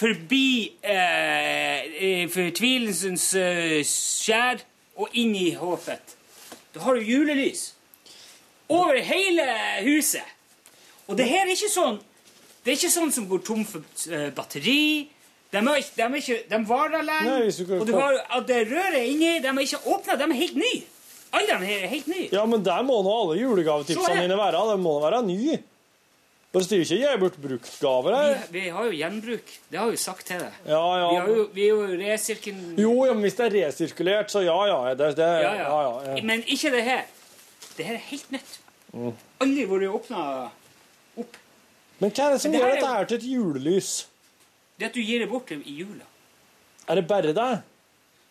[0.00, 4.62] forbi eh, eh, fortvilelsens eh, skjær
[5.00, 6.14] og inn i håpet.
[6.74, 7.74] Da har du julelys
[8.70, 9.44] over hele
[9.84, 10.24] huset.
[11.10, 11.96] Og det her er ikke sånn
[12.62, 15.08] Det er ikke sånn som går tom for eh, batteri.
[15.50, 17.36] De, er ikke, de, er ikke, de varer lenge.
[17.40, 20.16] Nei, Og du har at det røret inni, de er ikke åpna.
[20.20, 20.82] De er helt nye.
[21.30, 22.28] Alle de her er helt nye.
[22.32, 24.60] ja, men der må nå alle julegavetipsene dine være.
[24.70, 25.58] De må være nye.
[26.50, 28.32] Bare sier ikke gi bort bruktgaver her.
[28.50, 29.52] Vi, vi har jo gjenbruk.
[29.70, 30.56] Det har vi jo sagt til deg.
[30.66, 31.26] Ja, Vi, ja.
[31.28, 32.58] jo, vi er jo resirken...
[32.74, 34.80] Jo, ja, men hvis det er resirkulert, så ja, ja.
[34.98, 36.16] Det, det, Ja.
[36.26, 37.04] Men ikke det her.
[37.76, 38.58] Det her er helt nytt.
[38.90, 39.12] Mm.
[39.46, 40.24] Aldri vært åpna
[41.22, 41.38] opp.
[42.00, 43.90] Men hva er det som det gjør dette her til et julelys?
[44.80, 46.06] Det at du gir det bort i jula.
[46.90, 47.50] Er det bare det?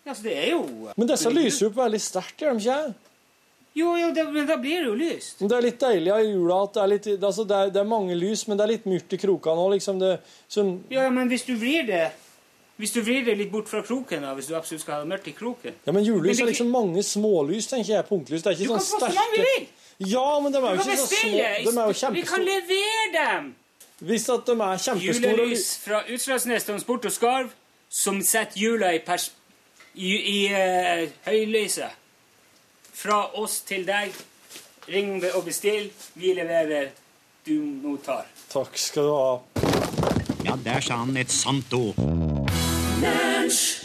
[0.04, 3.09] Ja, så det er jo Men disse lyser jo opp veldig sterkt, gjør de ikke?
[3.80, 5.42] Jo, jo, det, men da blir det jo lyst.
[5.42, 7.88] Det er litt deilig av jula at det er, litt, altså det er, det er
[7.92, 10.02] mange lys, men det er litt mørkt i krokene òg, liksom.
[10.02, 10.16] Det,
[10.52, 12.08] sånn, Ja, men hvis du vrir det
[12.80, 15.10] Hvis du vrir det litt bort fra kroken, da, hvis du absolutt skal ha det
[15.12, 18.06] mørkt i kroken ja, men julelys Men det- er liksom mange smålys, tenker jeg.
[18.08, 18.44] Punktlys.
[18.46, 19.66] Det er Du ikke kan sånn få så mange du vil!
[20.08, 21.32] Ja, men de er jo ikke så små.
[21.34, 23.50] De er jo Vi kan levere dem!
[24.00, 27.50] Hvis at de er kjempestore Julelys fra Utslagsnes Transport og Skarv
[27.90, 29.32] som setter jula i, pers
[29.96, 31.99] i, i uh, høylyset.
[33.00, 34.12] Fra oss til deg.
[34.92, 35.88] Ring og bestill.
[36.20, 36.90] Vi leverer.
[37.48, 38.28] Du mottar.
[38.52, 39.70] Takk skal du ha.
[40.44, 41.96] Ja, der sa han et sant ord.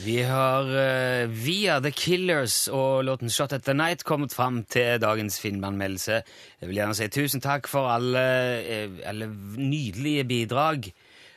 [0.05, 4.99] Vi har uh, via The Killers og låten Shot at the Night kommet fram til
[5.01, 6.19] dagens filmanmeldelse.
[6.61, 8.25] Jeg vil gjerne si tusen takk for alle,
[8.67, 10.91] eh, alle nydelige bidrag.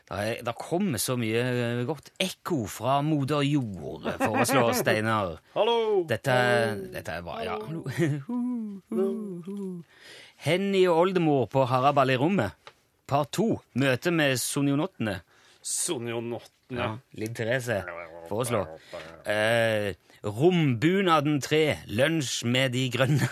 [0.08, 5.34] Det, er, det kommer så mye eh, godt ekko fra moder jord, foreslår Steinar.
[5.56, 6.06] Hallo!
[6.08, 6.36] Dette,
[6.94, 7.58] dette er bra, ja.
[10.48, 12.56] Henny og oldemor på Haraball i rommet.
[13.08, 13.50] Part to.
[13.80, 15.18] Møte med sonionottene.
[15.64, 16.54] Sonionottene.
[16.78, 17.82] Ja, Linn Therese
[18.28, 18.68] foreslår.
[19.28, 19.94] Eh,
[20.28, 21.62] Rombunaden 3.
[22.00, 23.28] Lunsj med de grønne.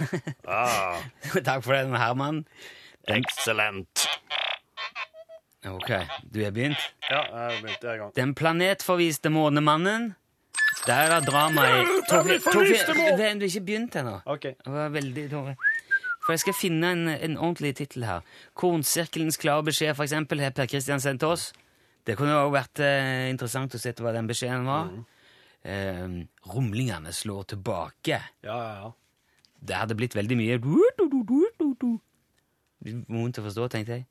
[0.47, 0.99] Ah,
[1.47, 2.45] Takk for den, Herman.
[3.07, 4.07] excellent.
[5.65, 5.89] Ok,
[6.33, 6.81] du er begynt.
[7.09, 8.13] Ja, jeg begynte i gang.
[8.15, 10.13] Den planetforviste månemannen.
[10.85, 11.87] Der er dramaet.
[12.09, 14.19] drama i Torfinn, du ikke begynt ennå.
[14.25, 14.53] Okay.
[14.65, 15.55] Det var veldig dårlig.
[16.25, 18.21] For jeg skal finne en, en ordentlig tittel her.
[18.57, 21.51] Kornsirkelens klare beskjed, for eksempel, har Per Kristian sendt oss.
[22.05, 24.91] Det kunne jo vært eh, interessant å se hva den beskjeden var.
[25.65, 26.05] Eh,
[26.53, 28.21] rumlingene slår tilbake.
[28.45, 28.91] Ja, ja, ja.
[29.65, 30.59] Det hadde blitt veldig mye
[32.85, 34.05] Vondt å forstå, tenkte jeg.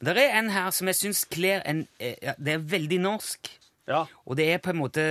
[0.00, 2.98] Men det er en her som jeg syns kler en eh, ja, Det er veldig
[3.00, 3.48] norsk.
[3.86, 5.02] Ja, Og det er på en måte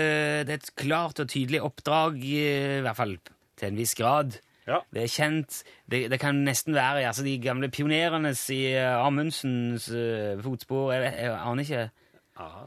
[0.45, 3.17] det er et klart og tydelig oppdrag, eh, i hvert fall
[3.56, 4.39] til en viss grad.
[4.67, 4.82] ja.
[4.93, 5.63] Det er kjent.
[5.89, 10.91] Det, det kan nesten være altså, de gamle pionerenes i uh, Amundsens uh, fotspor.
[10.91, 11.89] Jeg, jeg, jeg aner ikke.
[12.36, 12.65] Aha.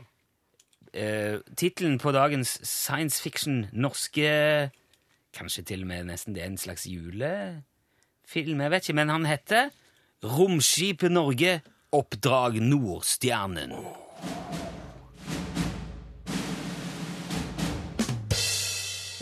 [0.89, 4.71] Uh, Tittelen på dagens science fiction norske
[5.37, 9.27] Kanskje til og med nesten det er en slags julefilm, jeg vet ikke, men han
[9.29, 9.69] heter
[10.25, 13.70] Romskipet Norge Oppdrag Nordstjernen.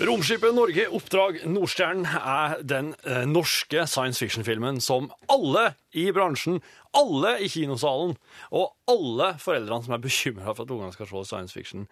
[0.03, 6.59] Romskipet Norge, oppdrag Nordstjernen, er den eh, norske science fiction-filmen som alle i bransjen,
[6.91, 8.17] alle i kinosalen
[8.51, 11.87] og alle foreldrene som er bekymra for at ungene skal se science fiction,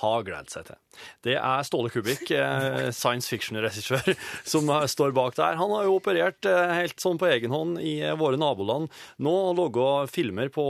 [0.00, 0.78] har gledet seg til.
[1.26, 4.12] Det er Ståle Kubikk, eh, science fiction-regissør,
[4.52, 5.58] som står bak der.
[5.60, 8.92] Han har jo operert eh, helt sånn på egen hånd i eh, våre naboland.
[9.24, 10.64] Nå laga filmer på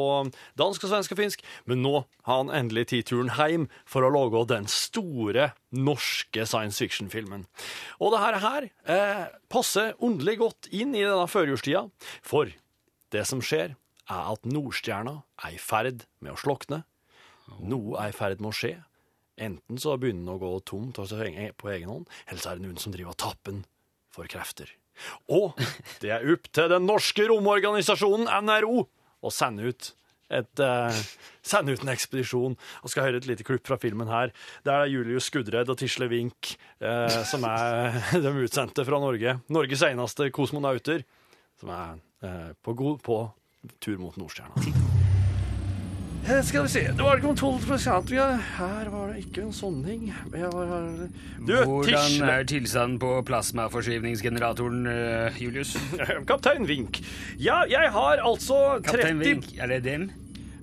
[0.59, 1.95] dansk og svensk og finsk, men nå
[2.29, 7.45] har han endelig tatt turen hjem for å lage den store norske science fiction-filmen.
[8.01, 11.87] Og det her eh, passer underlig godt inn i denne førjulstida,
[12.25, 12.53] for
[13.12, 13.77] det som skjer,
[14.09, 16.83] er at Nordstjerna er i ferd med å slokne.
[17.64, 18.75] Noe er i ferd med å skje.
[19.38, 22.66] Enten så begynner den å gå tom til på egen hånd, eller så er det
[22.66, 23.62] noen som driver og tapper
[24.14, 24.72] for krefter.
[25.31, 25.59] Og
[26.03, 28.83] det er opp til den norske romorganisasjonen NRO
[29.22, 29.92] å sende ut
[30.29, 30.98] et, eh,
[31.42, 32.57] sende ut en ekspedisjon.
[32.83, 34.33] Og skal høre et lite klipp fra filmen her.
[34.64, 39.38] Der er Julius Skudredd og Tisle Wink eh, som er de utsendte fra Norge.
[39.48, 41.07] Norges eneste kosmonauter
[41.61, 43.22] som er eh, på, god, på
[43.81, 44.88] tur mot Nordstjerna.
[46.26, 48.26] Eh, Skal vi se, det var ikke om 12 ja.
[48.59, 55.76] Her var det ikke en sånn du, Hvordan er tilstanden på plasmaforskyvningsgeneratoren, eh, Julius?
[56.28, 57.00] Kaptein Vink.
[57.38, 60.09] Ja, jeg har altså 30 Kaptein Vink, er det dem?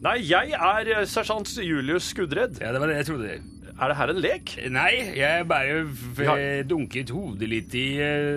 [0.05, 2.59] Nei, jeg er eh, sersjant Julius Skuddredd.
[2.61, 3.39] Ja, det var det jeg trodde.
[3.75, 4.57] er det her en lek?
[4.69, 7.87] Nei, jeg bare dunket hodet litt i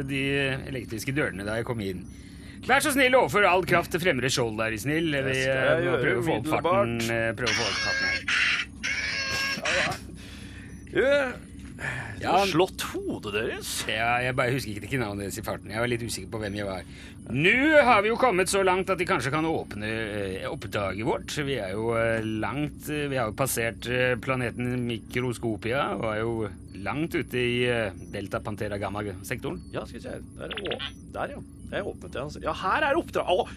[0.09, 0.23] de
[0.71, 2.07] elektriske dørene da jeg kom inn.
[2.69, 5.09] Vær så snill, overfør all kraft til fremre skjold, er de snill.
[5.25, 6.99] Vi eh, må prøve å få opp farten.
[7.09, 8.19] eh, Prøve å få opp farten her.
[10.99, 11.15] Ja.
[12.19, 12.33] Du Ja.
[12.39, 13.69] har slått hodet deres.
[13.87, 15.71] Ja, jeg bare husker ikke ikke navnet deres i farten.
[15.71, 16.83] Jeg var litt usikker på hvem jeg var.
[17.31, 17.53] Nå
[17.85, 19.87] har vi jo kommet så langt at de kanskje kan åpne
[20.43, 21.35] eh, oppdraget vårt.
[21.47, 23.87] Vi er jo eh, langt eh, Vi har jo passert
[24.25, 26.49] planeten Mikroskopia og er jo
[26.83, 27.67] langt ute i
[28.13, 29.61] Delta Pantera Gamma-sektoren.
[29.73, 30.19] Ja, skal vi se.
[30.39, 31.43] Der, er å- der ja.
[31.71, 32.43] Jeg åpnet den.
[32.43, 33.51] Ja, her er oppdraget.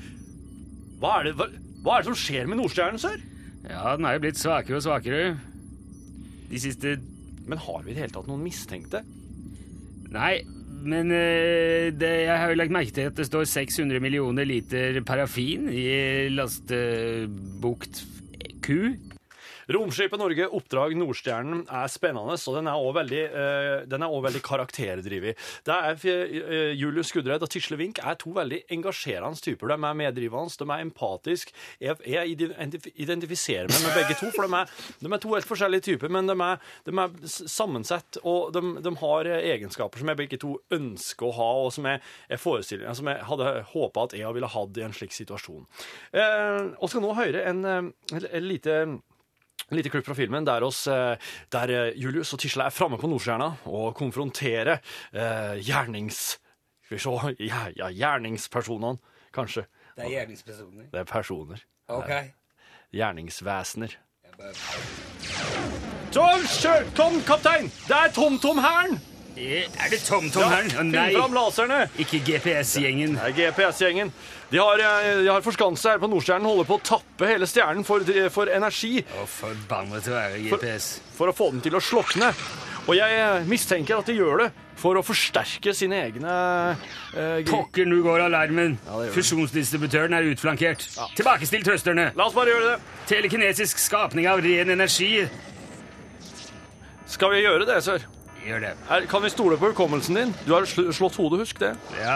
[1.01, 1.47] Hva er, det, hva,
[1.81, 3.17] hva er det som skjer med Nordstjernen, sør?
[3.69, 5.37] Ja, den er jo blitt svakere og svakere.
[6.51, 6.97] De siste
[7.51, 9.03] Men har vi i det hele tatt noen mistenkte?
[10.11, 10.41] Nei,
[10.81, 15.01] men eh, det, jeg har jo lagt merke til at det står 600 millioner liter
[15.07, 15.85] parafin i
[16.33, 18.03] lastebukt
[18.65, 18.71] Q.
[19.69, 25.35] Romskipet Norge, oppdrag Nordstjernen, er spennende, og den er også veldig, eh, også veldig karakterdrivet.
[25.65, 29.67] Det er, eh, Julius Skudred og Tisle Wink er to veldig engasjerende typer.
[29.67, 31.53] De er meddrivende, de er empatiske.
[31.79, 32.37] Jeg, jeg
[32.95, 34.69] identifiserer meg med begge to, for de er,
[35.01, 38.95] de er to helt forskjellige typer, men de er, de er sammensett, og de, de
[38.95, 42.89] har eh, egenskaper som jeg begge to ønsker å ha, og som jeg, jeg forestiller
[42.97, 45.65] som jeg hadde håpet at jeg ville hatt i en slik situasjon.
[46.13, 48.77] Eh, skal nå høre en, eh, en, en lite
[49.77, 51.15] lite klipp fra filmen der, oss, eh,
[51.53, 56.39] der eh, Julius og Tisle er framme på Nordstjerna og konfronterer eh, gjernings...
[56.85, 58.99] Skal vi se ja, ja, Gjerningspersonene,
[59.35, 59.65] kanskje.
[59.95, 60.89] Det er gjerningspersoner.
[60.91, 61.63] Det er personer.
[61.91, 62.11] Ok.
[62.91, 63.95] Gjerningsvesener.
[66.11, 66.91] Tom, kjør!
[66.95, 67.71] Tom, kaptein!
[67.87, 68.99] Det er TomTom-hæren!
[69.37, 70.67] Er det TomTom her?
[70.69, 71.85] Finn nei, fram laserne!
[72.01, 73.15] ikke GPS-gjengen.
[73.15, 74.11] Det er GPS-gjengen.
[74.51, 78.03] De har, eh, har forskanset her på Nordstjernen, holder på å tappe hele stjernen for,
[78.33, 78.99] for energi.
[79.15, 80.89] Å, forbannet å være GPS.
[81.15, 82.33] for å få den til å slokne.
[82.89, 84.49] Og jeg eh, mistenker at de gjør det
[84.81, 86.31] for å forsterke sine egne
[87.13, 88.79] eh, Pokker, nå går alarmen.
[88.87, 89.03] Ja.
[89.13, 90.87] Fusjonsdistributøren er utflankert.
[91.15, 92.09] Tilbakestill trøsterne.
[92.17, 92.95] La oss bare gjøre det.
[93.11, 95.13] Telekinesisk skapning av ren energi.
[97.11, 98.07] Skal vi gjøre det, sør?
[98.41, 98.71] Gjør det.
[98.89, 100.31] Her, kan vi stole på hukommelsen din?
[100.47, 101.75] Du har slått hodet, husk det.
[101.99, 102.15] Ja,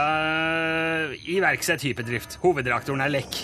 [1.29, 2.39] iverksett hyperdrift.
[2.41, 3.43] Hovedreaktoren er lekk.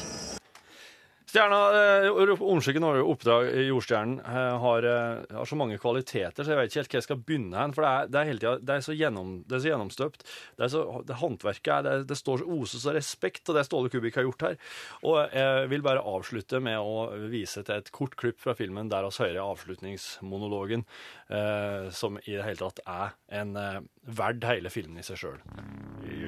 [1.31, 6.51] Stjerna, eh, har jo oppdrag i Jordstjernen eh, har, eh, har så mange kvaliteter, så
[6.51, 7.75] jeg vet ikke helt hva jeg skal begynne hen.
[7.77, 10.25] For det er, det er hele tida det gjennom, det er så gjennomstøpt.
[10.59, 13.63] Det er så, det Håndverket er, det, det står så oses av respekt, og det
[13.69, 14.59] Ståle Kubikk har gjort her.
[15.07, 19.07] Og jeg vil bare avslutte med å vise til et kort klipp fra filmen der
[19.07, 20.83] oss hører avslutningsmonologen,
[21.31, 23.79] eh, som i det hele tatt er en eh,
[24.19, 25.39] verd hele filmen i seg sjøl.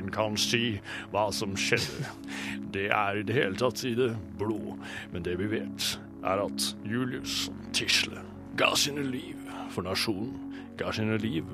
[0.03, 0.81] Ingen kan si
[1.13, 2.09] hva som skjedde.
[2.75, 4.75] Det er i det hele tatt i det blå.
[5.13, 5.85] Men det vi vet,
[6.27, 8.19] er at Julius Tisle
[8.59, 9.39] ga sine liv
[9.71, 10.33] for nasjonen.
[10.75, 11.47] Ga sine liv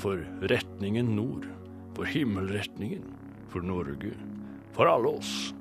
[0.00, 1.44] for retningen nord.
[1.92, 3.04] For himmelretningen.
[3.52, 4.14] For Norge.
[4.72, 5.52] For alle oss.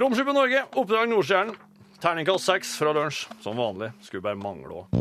[0.00, 1.60] Romskipet Norge, oppdrag Nordstjernen.
[2.00, 3.92] Terningkast seks fra lunsj, som vanlig.
[4.00, 4.99] Skulle bare mangle òg.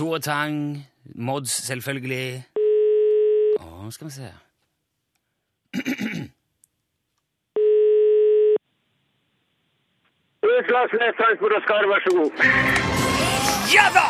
[0.00, 2.44] To og Tang, Mods selvfølgelig.
[3.60, 4.28] Å, skal vi se.
[13.74, 14.06] Ja da!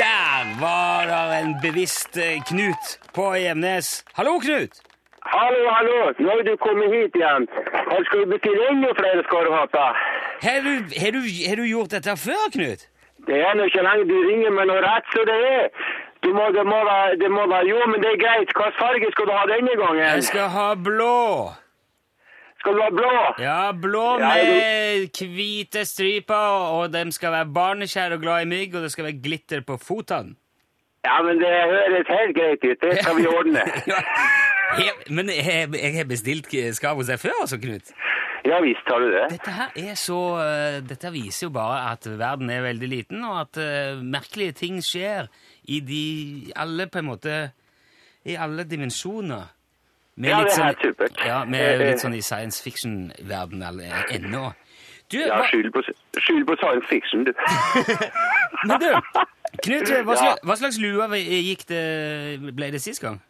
[0.00, 3.92] Der var det en bevisst eh, Knut på Gjemnes.
[4.16, 4.80] Hallo, Knut!
[5.34, 5.98] Hallo, hallo.
[6.24, 7.50] Nå er du kommet hit igjen.
[7.92, 10.02] Her skal du bestille enda flere skarvhatter.
[10.48, 10.72] Har du,
[11.04, 12.88] har, du, har du gjort dette før, Knut?
[13.28, 15.68] Det er nå ikke lenge du ringer med noe rett, så det er.
[16.24, 18.52] Du må, det, må være, det må være Jo, men det er greit.
[18.52, 20.04] Hvilken farge skal du ha denne gangen?
[20.04, 21.18] Jeg skal ha blå.
[22.62, 23.10] Skal du ha blå?
[23.44, 28.74] Ja, blå Ja, med hvite striper, og de skal være barnekjære og glad i mygg,
[28.74, 30.36] og det skal være glitter på fotene.
[31.04, 32.80] Ja, men det høres helt greit ut.
[32.80, 33.64] Det skal vi ordne.
[34.78, 37.92] Ja, men jeg, jeg har bestilt skav hos deg før, altså, Knut.
[38.44, 39.22] Ja visst har du det.
[39.38, 43.38] Dette her er så eh, Dette viser jo bare at verden er veldig liten, og
[43.46, 45.30] at uh, merkelige ting skjer
[45.72, 47.36] i de alle på en måte
[48.28, 49.46] I alle dimensjoner.
[50.16, 51.24] Med Ja, det er sånn- supert.
[51.26, 53.64] Ja, med Eh, litt sånn i science fiction-verden
[54.12, 54.52] ennå.
[55.10, 55.82] Du, Ja, skyld på,
[56.16, 57.32] skyld på science fiction, du.
[58.68, 58.90] men du,
[59.64, 61.82] Knut, hva slags, hva slags lue gikk det,
[62.54, 63.20] ble det sist gang?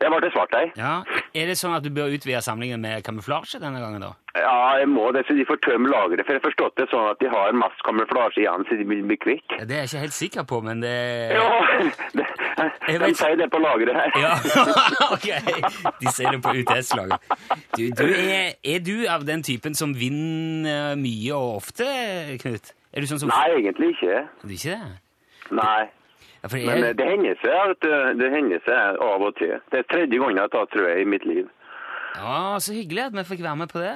[0.00, 0.72] Jeg var til deg.
[0.78, 1.02] Ja,
[1.34, 4.12] Er det sånn at du bør utvide samlingen med kamuflasje denne gangen, da?
[4.38, 6.24] Ja, jeg må det, så de får tømme lageret.
[6.26, 9.02] For jeg har forstått det sånn at de har masse kamuflasje igjen, så de vil
[9.06, 9.54] bli kvitt.
[9.58, 10.94] Ja, Det er jeg ikke helt sikker på, men det
[11.34, 11.46] Ja,
[12.18, 12.26] det,
[12.88, 14.18] De vet- sier det på lageret her.
[14.18, 14.32] Ja,
[15.14, 15.28] ok.
[16.02, 17.20] De sier det på UTS-lageret.
[17.78, 21.86] Du, du er, er du av den typen som vinner mye og ofte,
[22.42, 22.74] Knut?
[22.94, 24.24] Er du sånn som Nei, egentlig ikke.
[24.26, 24.98] Er Du ikke det?
[25.54, 25.86] Nei.
[26.56, 29.54] Ja, Men eh, jeg, det hender seg at eh, det hender seg av og til.
[29.72, 31.46] Det er tredje gangen jeg har tatt, tror jeg, i mitt liv.
[32.16, 33.94] ja, så hyggelig at vi fikk være med på det.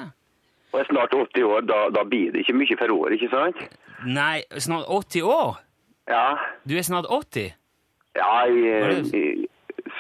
[0.73, 3.29] Og jeg er snart 80 år, da, da blir det ikke mye for året, ikke
[3.33, 3.59] sant?
[4.07, 5.59] Nei, snart 80 år?
[6.09, 6.27] Ja.
[6.69, 7.53] Du er snart 80?
[8.17, 9.49] Ja, jeg, det-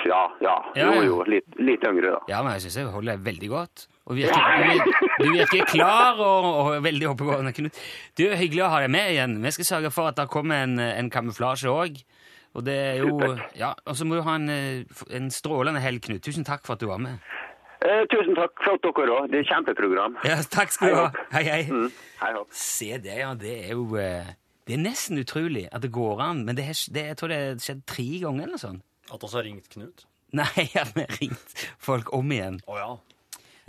[0.06, 0.54] Ja, ja.
[0.74, 1.16] Ja, Jo, jo.
[1.28, 2.20] Litt, litt yngre, da.
[2.28, 3.84] Ja, men jeg syns jeg holder deg veldig godt.
[4.10, 7.52] Og virker, du, vir- du virker klar og, og veldig oppegående.
[7.54, 7.78] Knut.
[8.18, 9.36] Du, Hyggelig å ha deg med igjen.
[9.44, 12.00] Vi skal sørge for at det kommer en, en kamuflasje òg.
[12.54, 14.84] Og det er jo Ja, og så må du ha en, eh,
[15.16, 16.22] en strålende helg, Knut.
[16.22, 17.18] Tusen takk for at du var med.
[17.82, 19.30] Eh, tusen takk for at dere òg.
[19.32, 20.16] Det er et kjempeprogram.
[20.28, 21.08] Ja, takk skal du ha.
[21.32, 21.62] Hei, hei.
[21.70, 21.88] Mm.
[22.20, 22.32] Hei.
[22.50, 23.32] Se det, ja.
[23.34, 24.34] Det er jo eh,
[24.68, 26.44] Det er nesten utrolig at det går an.
[26.44, 28.82] Men det, har- det, jeg tror det har skjedd tre ganger eller sånn.
[29.12, 30.04] At vi har ringt Knut?
[30.32, 32.60] Nei, vi har ringt folk om igjen.
[32.68, 32.92] Å ja.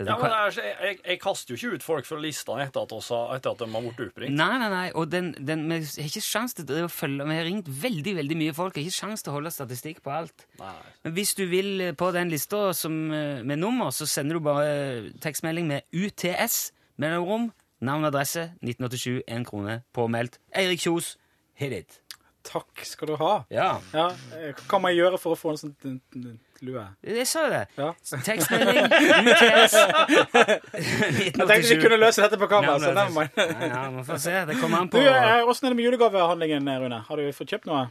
[0.02, 2.94] Ja, men det er, jeg, jeg, kaster jo ikke ut folk fra listene etter at,
[3.36, 4.34] etter at de har blitt oppringt.
[4.34, 7.46] Nei, nei, nei, og den, den, vi har ikke sjans til å følge Vi har
[7.46, 8.74] ringt veldig veldig mye folk.
[8.74, 10.46] Vi har ikke sjans til å holde statistikk på alt.
[10.58, 10.74] Nei.
[11.06, 14.46] Men hvis du vil eh, på den lista som, eh, med nummer, så sender du
[14.48, 17.52] bare eh, tekstmelding med UTS, mellomrom,
[17.84, 20.40] navn og adresse, 1987, én krone, påmeldt.
[20.58, 21.14] Eirik Kjos,
[21.60, 22.00] hit it.
[22.44, 23.36] Takk skal du ha.
[23.54, 26.84] Ja, Ja, Hva kan man gjøre for å få en sånn lue?
[27.02, 27.62] jeg sa jo det.
[27.78, 27.88] Ja.
[28.28, 28.84] Tekstmelding,
[29.32, 32.78] UTS, Jeg tenkte vi kunne løse dette på kamera.
[32.78, 33.30] så Navn og never mind.
[33.34, 33.66] adresse.
[33.66, 34.34] Ja, ja, vi får se.
[34.52, 37.00] Det kommer an Du, på eh, Åssen er det med julegavehandlingen, Rune?
[37.08, 37.84] Har du fått kjøpt noe?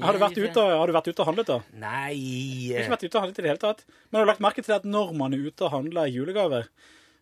[0.00, 1.58] Har du vært ute, har du vært ute og handlet, da?
[1.76, 2.14] Nei
[2.72, 3.82] Ikke vært ute og handlet i det hele tatt.
[4.08, 6.70] Men har du lagt merke til at når man er ute og handler julegaver,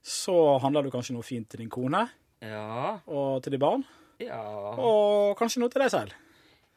[0.06, 2.04] så handler du kanskje noe fint til din kone
[2.46, 3.82] Ja, og til de barn,
[4.22, 4.38] ja
[4.78, 6.14] og kanskje noe til deg selv.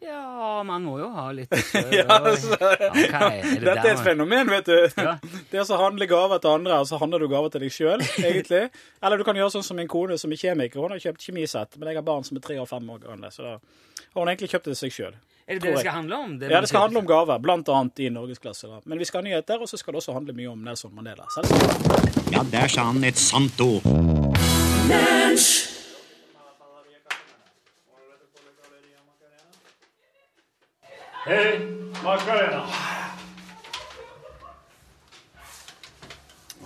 [0.01, 1.91] Ja, man må jo ha litt selv.
[1.99, 4.77] Ja, altså, Ok, er det Dette er et fenomen, vet du.
[4.97, 5.13] Ja.
[5.51, 8.63] Det å handle gaver til andre, og så handler du gaver til deg sjøl, egentlig.
[9.01, 10.81] Eller du kan gjøre sånn som min kone som er kjemiker.
[10.81, 13.29] Hun har kjøpt kjemisett, men jeg har barn som er tre og fem år gamle,
[13.33, 15.19] så da har hun egentlig kjøpt det til seg sjøl.
[15.45, 16.35] Er det det det skal handle om?
[16.41, 18.69] Ja, det skal handle om gaver, blant annet i norgesklasse.
[18.71, 18.79] da.
[18.85, 21.27] Men vi skal ha nyheter, og så skal det også handle mye om Nelson Mandela.
[21.35, 22.31] Selvsagt.
[22.31, 23.85] Ja, der sa han et sant ord.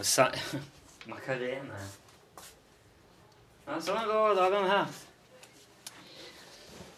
[0.05, 0.29] Sa
[1.09, 1.79] Macarena.
[3.65, 4.85] Ja, sånn går dagene her.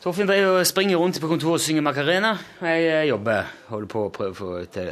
[0.04, 2.32] Torfinn driver og springer rundt på kontoret og synger Macarena.
[2.62, 3.42] Jeg eh, jobber.
[3.72, 4.92] Holder på å prøve å få det til-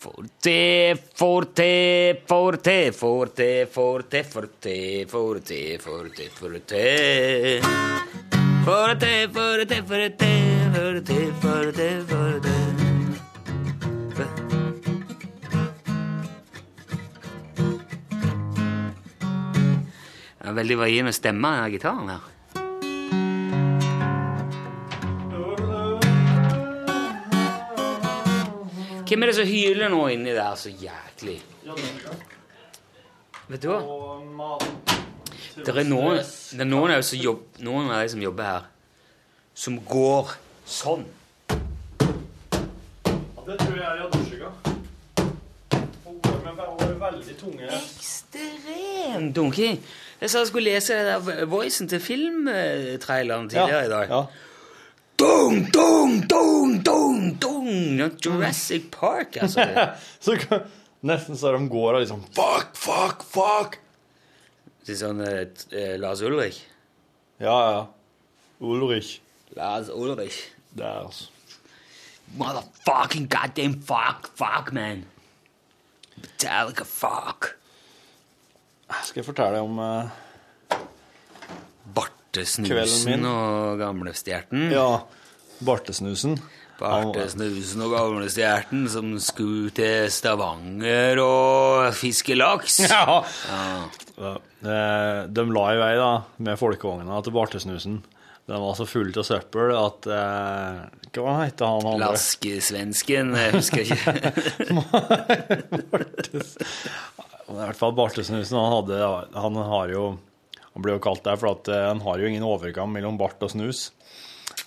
[0.00, 0.60] få det te,
[1.16, 1.58] for te,
[3.00, 3.98] for te, for
[6.68, 8.29] til,
[8.64, 8.70] får.
[8.70, 12.06] Får det til, får det til, får det til, får det til, får det til,
[12.08, 12.56] får det til.
[20.40, 22.20] Det er veldig varierende stemme, den gitaren her.
[29.10, 31.40] Hvem er det som hyler nå inni der så jæklig?
[33.50, 34.99] Vet du hva?
[35.56, 38.50] Det er noen, det er noen, av, de som jobb, noen av de som jobber
[38.50, 38.68] her,
[39.54, 40.36] som går
[40.68, 41.06] sånn.
[43.50, 44.10] Det tror jeg er
[46.80, 47.66] hun er veldig tunge.
[47.78, 49.80] Ekstremt dunking.
[50.20, 54.12] Jeg sa jeg skulle lese det der voicen til filmtraileren tidligere i dag.
[54.12, 54.22] Ja.
[55.20, 58.00] Dung, dung, dung, dung, dung!
[58.24, 59.66] Jurassic Park, altså.
[60.24, 60.36] Så
[61.00, 63.78] nesten så de går og liksom Fuck, fuck, fuck!
[64.90, 66.56] Det er sånn eh, Lars Ulrich.
[67.38, 67.82] Ja, ja.
[68.58, 69.20] Ulrich.
[69.54, 70.40] Lars Ulrich.
[70.82, 71.28] Altså
[72.40, 75.04] Motherfucking goddamn fuck, fuck, man.
[76.16, 77.52] Metallica fuck.
[79.06, 80.10] Skal jeg fortelle deg om Kvelden
[81.94, 84.68] Bartesnusen og gamlestjerten.
[84.74, 85.02] Ja,
[85.66, 86.36] bartesnusen.
[86.80, 92.80] Bartesnusen og gamle Stjerten som skulle til Stavanger og fiske laks.
[92.90, 93.20] Ja.
[94.20, 94.32] Ja.
[94.60, 96.08] Eh, De la i vei da,
[96.44, 98.00] med folkevogna til bartesnusen.
[98.50, 100.80] Den var så full av søppel at eh,
[101.14, 102.08] Hva heter han andre?
[102.10, 104.14] Laskesvensken, jeg husker ikke.
[107.50, 108.56] I hvert fall bartesnusen.
[108.58, 108.98] Han, hadde,
[109.34, 110.04] han har jo
[110.74, 113.40] Han ble jo kalt det for at eh, han har jo ingen overgang mellom bart
[113.42, 113.88] og snus.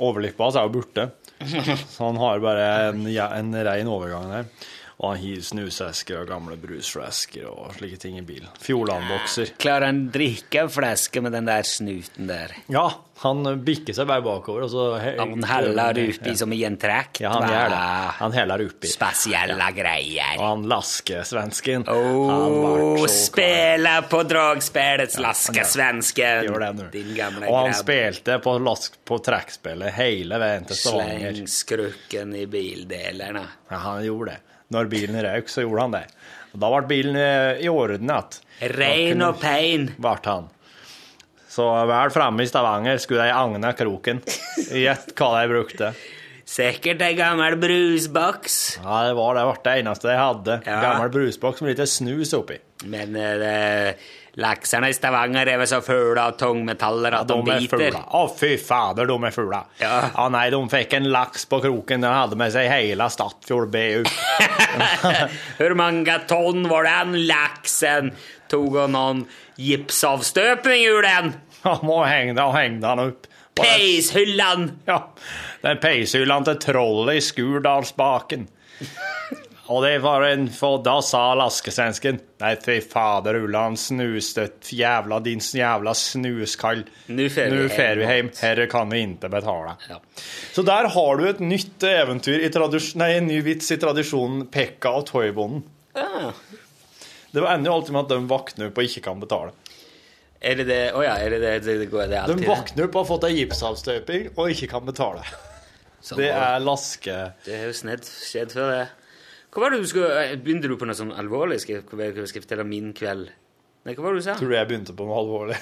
[0.04, 1.06] Overlippa hans er jo borte,
[1.90, 4.70] så han har bare en, en rein overgang der.
[5.04, 8.48] Og han hiver snusesker og gamle brusflasker og slike ting i bilen.
[8.64, 9.50] Fjordlandbokser.
[9.60, 12.54] Klarer han drikke en flaske med den der snuten der?
[12.72, 12.86] Ja,
[13.20, 14.86] han bikker seg bare bakover, og så
[15.20, 17.20] Han heller oppi som i en trakt?
[17.24, 17.82] Ja, han gjør det.
[18.22, 18.92] Han heller oppi.
[18.94, 20.38] Spesielle greier.
[20.40, 23.36] Og han laskesvensken Åh, så
[24.08, 26.48] på på ja, laskesvensken.
[26.48, 26.88] Gjør det nå.
[26.96, 27.82] Din gamle Og han grabb.
[27.82, 31.36] spilte på, lask, på trekkspillet hele veien til Stavanger.
[31.36, 33.46] Sleng skrukken i bildelene.
[33.68, 34.53] Ja, han gjorde det.
[34.74, 36.08] Når bilen røk, så gjorde han det.
[36.54, 38.42] Og da ble bilen eh, i orden igjen.
[38.74, 39.88] Rein og pein.
[39.98, 40.50] Ble han.
[41.54, 44.22] Så vel framme i Stavanger skulle de agne kroken.
[44.84, 45.94] Gjett hva de brukte.
[46.50, 48.58] Sikkert ei gammel brusboks.
[48.82, 50.58] Ja, det var det, det eneste de hadde.
[50.66, 50.80] Ja.
[50.84, 52.58] Gammel brusboks med litt snus oppi.
[52.90, 53.54] Men eh, det,
[54.42, 57.98] laksene i Stavanger er vel så fulle av tungmetaller at de, De er biter.
[58.00, 59.60] Å, Å, fy fader, de er fulle.
[59.82, 59.98] Ja.
[60.34, 62.02] nei, de fikk en laks på kroken.
[62.06, 64.04] Den hadde med seg hele Stadfjord BU.
[65.60, 68.14] Hvor mange tonn var den laksen?
[68.52, 69.24] Tog han noen
[69.62, 71.36] gipsavstøpning ur den?
[71.64, 73.30] Han må henge den, henge den opp.
[73.54, 74.72] Peishyllan!
[74.90, 74.98] Ja,
[75.62, 78.48] den peishyllan til trollet i Skurdalsbaken.
[79.74, 85.42] Og det var en For da sa laskesvensken Nei, fy fader, Ulland, snustøtt jævla din
[85.42, 86.84] jævla snuskall.
[87.08, 87.54] Nu fer
[87.98, 88.30] vi hjem.
[88.42, 89.78] Herre kan vi ikke betale.
[89.90, 90.02] Ja.
[90.54, 92.52] Så der har du et nytt eventyr i
[93.00, 95.64] Nei, en ny vits i tradisjonen Pekka og Toybonden.
[95.96, 96.34] Ja.
[97.34, 99.54] Det var ender jo alltid med at de våkner opp og ikke kan betale.
[100.44, 100.82] Er det det?
[100.94, 101.54] Å ja, er det det?
[101.64, 102.50] Det, det går det er De alltid det?
[102.52, 105.24] våkner opp og har fått ei gipsavstøping og ikke kan betale.
[106.04, 107.16] Sånn Det er laske...
[107.46, 109.03] Det har jo skjedd før, det.
[109.54, 111.60] Hva var det du skulle eh, Begynte du på noe sånn alvorlig?
[111.62, 113.30] Skal jeg, skal jeg fortelle om min kveld?
[113.84, 114.34] Nei, hva var det du sa?
[114.40, 115.58] Tror du jeg begynte på noe alvorlig?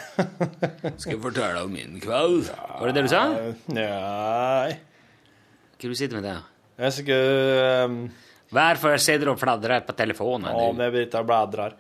[1.02, 2.52] Skal jeg fortelle om min kveld?
[2.54, 3.22] Var det det du sa?
[3.74, 4.76] Nei
[5.82, 6.44] Hva du sitter med der?
[6.82, 7.96] Jeg skal um,
[8.54, 10.52] Hvorfor sitter du og fladrer på telefonen?
[10.54, 11.74] Ja, men jeg Brita bladrer.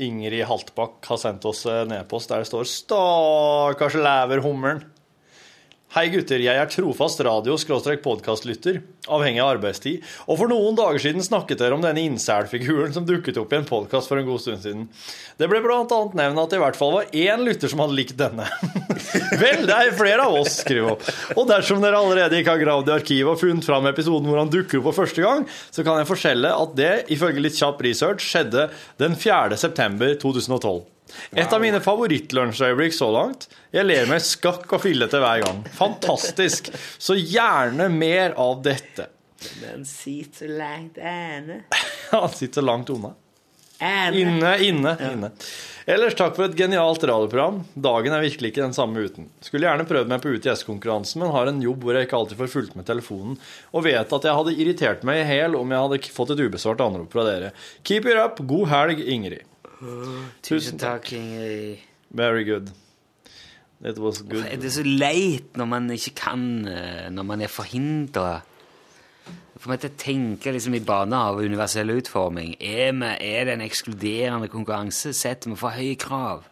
[0.00, 4.86] Ingrid Haltbakk har sendt oss en e-post der det står 'Stakkars leverhummeren'.
[5.92, 8.78] Hei gutter, jeg er trofast radio-podkastlytter,
[9.12, 13.36] avhengig av arbeidstid, og for noen dager siden snakket dere om denne incel-figuren som dukket
[13.36, 14.86] opp i en podkast for en god stund siden.
[15.36, 18.16] Det ble annet nevnt at det i hvert fall var én lytter som hadde likt
[18.16, 18.46] denne.
[19.42, 21.04] Vel, det er flere av oss, skriver opp.
[21.36, 24.54] Og dersom dere allerede ikke har gravd i arkivet og funnet fram episoden hvor han
[24.56, 28.24] dukker opp for første gang, så kan jeg fortelle at det, ifølge litt kjapp research,
[28.32, 29.60] skjedde den 4.
[29.60, 30.86] september 2012.
[31.32, 33.48] Et av mine favorittlunsjøyeblikk så langt.
[33.74, 35.64] Jeg ler meg skakk og fillete hver gang.
[35.78, 36.72] Fantastisk.
[36.98, 39.08] Så gjerne mer av dette.
[39.62, 41.64] Men sitter så langt ene.
[42.14, 43.14] Han sitter så langt unna.
[43.82, 44.14] Inne.
[44.14, 45.30] Inne, inne, inne.
[45.90, 47.62] Ellers takk for et genialt radioprogram.
[47.74, 49.26] Dagen er virkelig ikke den samme uten.
[49.42, 52.52] Skulle gjerne prøvd meg på UTS-konkurransen, men har en jobb hvor jeg ikke alltid får
[52.52, 53.40] fulgt med telefonen,
[53.74, 56.84] og vet at jeg hadde irritert meg i hæl om jeg hadde fått et ubesvart
[56.84, 57.50] anrop fra dere.
[57.82, 58.38] Keep it up.
[58.46, 59.42] God helg, Ingrid.
[60.42, 61.82] Tusen takk, Ingrid.
[62.14, 62.70] Very good.
[63.82, 64.44] It was good.
[64.44, 68.40] Det er så leit når man ikke kan eh, Når man er forhindra.
[69.58, 72.56] For meg til å tenke liksom i baner av universell utforming.
[72.58, 75.12] Er, vi, er det en ekskluderende konkurranse?
[75.14, 76.48] Setter vi for høye krav?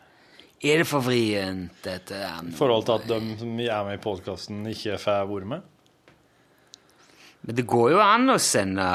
[0.60, 2.18] Er det for vrient, dette?
[2.20, 5.66] I forhold til at de som er med i podkasten, ikke får være med?
[7.40, 8.86] Men det går jo an å sende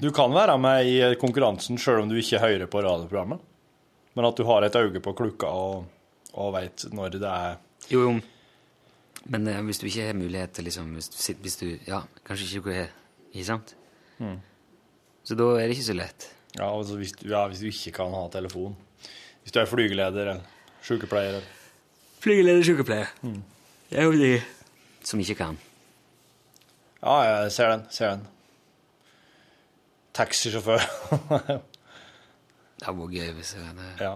[0.00, 3.40] Du kan være med i konkurransen sjøl om du ikke hører på radioprogrammet.
[4.14, 5.86] Men at du har et øye på klokka og,
[6.34, 7.56] og veit når det er
[7.90, 8.12] Jo, jo.
[9.26, 12.46] Men eh, hvis du ikke har mulighet til liksom Hvis du, hvis du Ja, kanskje
[12.60, 12.92] ikke du har
[13.32, 13.74] Ikke sant?
[14.22, 14.36] Mm.
[15.26, 16.28] Så da er det ikke så lett.
[16.56, 18.76] Ja, altså hvis, du, ja, hvis du ikke kan ha telefon.
[19.42, 20.40] Hvis du er flygeleder eller
[20.86, 21.28] sykepleier.
[21.28, 21.50] eller-
[22.22, 23.10] Flygeleder sykepleier.
[23.90, 24.30] Det er jo de
[25.04, 25.58] som ikke kan.
[27.02, 27.82] Ja, jeg ser den.
[27.90, 28.24] Ser den.
[30.16, 30.82] Taxisjåfør.
[32.76, 34.14] Det hadde vært gøy hvis jeg hadde ja.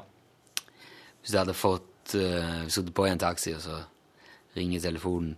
[1.20, 3.78] Hvis du hadde fått uh, sittet på i en taxi, og så
[4.56, 5.34] ringer telefonen.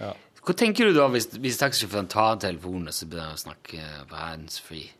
[0.00, 0.14] Ja.
[0.44, 4.16] Hva tenker du da hvis, hvis taxisjåføren tar telefonen og så begynner å snakke på
[4.16, 4.94] handsfree?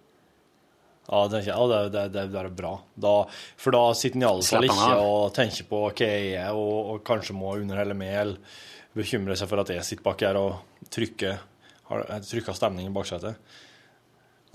[1.08, 2.74] Ja, det, ja det, det, det er bra.
[3.00, 3.12] Da,
[3.56, 6.92] for da sitter han i alle fall ikke og tenker på hva jeg er, og,
[6.92, 8.58] og kanskje må underholde meg, eller
[8.98, 11.40] bekymre seg for at jeg sitter bak her og trykker,
[11.88, 13.40] har, trykker stemningen i baksetet.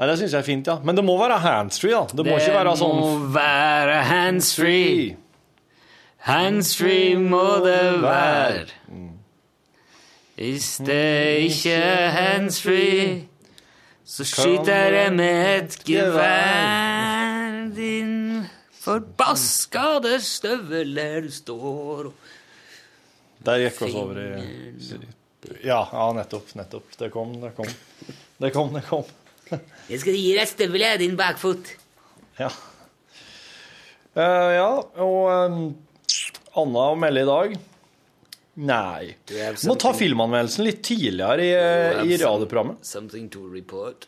[0.03, 0.73] Nei, det syns jeg er fint, ja.
[0.83, 2.17] Men det må være handsfree, da.
[2.19, 5.05] Det må ikke være sånn Det må være handsfree.
[6.27, 8.65] Handsfree må det være.
[10.35, 13.07] Hvis det ikke er handsfree,
[14.03, 17.55] så skyter jeg med et gevær.
[17.79, 18.43] Din
[18.83, 22.13] forbaskede støvel der du står og
[23.47, 24.31] Der gikk oss over i
[25.63, 26.51] Ja, ja, nettopp.
[26.59, 26.91] Nettopp.
[26.99, 27.71] Det kom, det kom.
[28.43, 29.07] Det kom, det kom.
[29.91, 31.73] Jeg skal gi deg støvelet, din bakfot.
[32.39, 32.49] Ja.
[34.13, 34.69] Uh, ja,
[35.03, 35.61] og um,
[36.61, 37.55] Anna å melde i dag?
[38.63, 39.13] Nei.
[39.25, 39.37] Do
[39.71, 42.85] Må ta filmanmeldelsen litt tidligere i, eh, i radioprogrammet.
[42.85, 44.05] Something to report.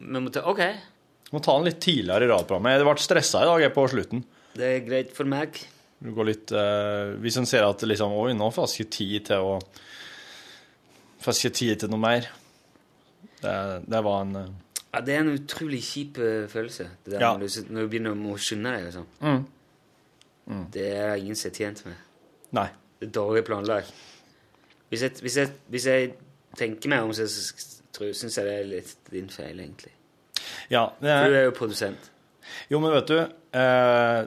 [0.00, 0.62] Vi må ta OK.
[1.34, 2.78] Må ta den litt tidligere i radioprogrammet.
[2.78, 4.24] Jeg ble stressa i dag jeg, på slutten.
[4.56, 5.60] Det er greit for meg.
[6.00, 9.52] Går litt, uh, hvis en ser at liksom, oi, nå får jeg ikke tid til
[9.52, 9.60] å
[11.18, 12.28] Får jeg ikke tid til noe mer.
[13.42, 13.52] Det,
[13.90, 14.52] det var en eh,
[14.94, 16.86] Ja, det er en utrolig kjip eh, følelse.
[17.04, 17.32] Det der Ja.
[17.36, 19.06] når, du, når du begynner å skynde deg Liksom.
[19.20, 19.42] Mm.
[20.48, 20.62] Mm.
[20.72, 21.94] Det er ingen som er tjent med.
[22.56, 22.68] Nei.
[22.98, 23.92] Det er dårlig planlagt.
[24.88, 26.12] Hvis jeg, hvis jeg, hvis jeg
[26.56, 29.92] tenker meg om, så syns jeg det er litt din feil, egentlig.
[30.72, 32.08] Ja, det For du er, er jo produsent.
[32.70, 34.20] jo, men vet du eh,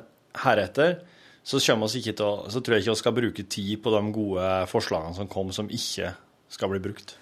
[0.43, 0.99] Heretter
[1.43, 5.28] så, å, så tror jeg ikke vi skal bruke tid på de gode forslagene som
[5.32, 6.14] kom, som ikke
[6.53, 7.16] skal bli brukt.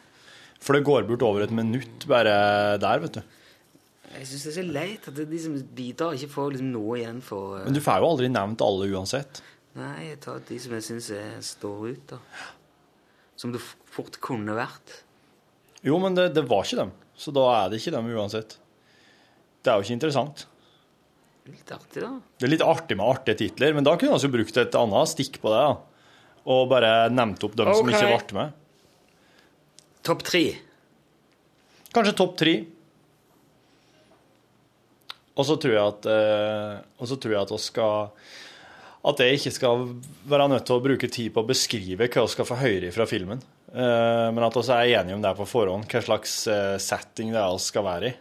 [0.60, 2.34] For det går bort over et minutt bare
[2.82, 3.38] der, vet du.
[4.10, 7.20] Jeg syns det er så leit at de som bidrar, ikke får liksom noe igjen
[7.24, 7.66] for uh...
[7.68, 9.44] Men du får jo aldri nevnt alle uansett.
[9.78, 11.12] Nei, jeg tar de som jeg syns
[11.54, 12.20] står ut, da.
[13.40, 14.98] Som det fort kunne vært.
[15.86, 18.58] Jo, men det, det var ikke dem, så da er det ikke dem uansett.
[19.64, 20.48] Det er jo ikke interessant.
[21.50, 22.10] Litt artig, da.
[22.38, 25.40] Det er litt artig med artige titler, men da kunne vi brukt et annet stikk
[25.44, 25.62] på det.
[25.70, 26.42] da.
[26.50, 28.58] Og bare nevnt opp dem som ikke ble med.
[30.06, 30.44] Topp tre.
[31.94, 32.54] Kanskje topp tre.
[35.40, 38.10] Og så tror jeg at eh, Og så tror jeg at vi skal
[39.10, 39.86] At jeg ikke skal
[40.28, 43.08] være nødt til å bruke tid på å beskrive hva vi skal få høre fra
[43.08, 43.40] filmen.
[43.72, 47.40] Eh, men at vi er enige om det på forhånd, hva slags eh, setting det
[47.40, 48.18] er vi skal være i.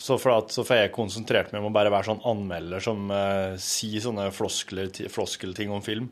[0.00, 3.52] Så, at, så får jeg konsentrert meg om å bare være sånn anmelder som uh,
[3.60, 6.06] sier sånne floskelting om film.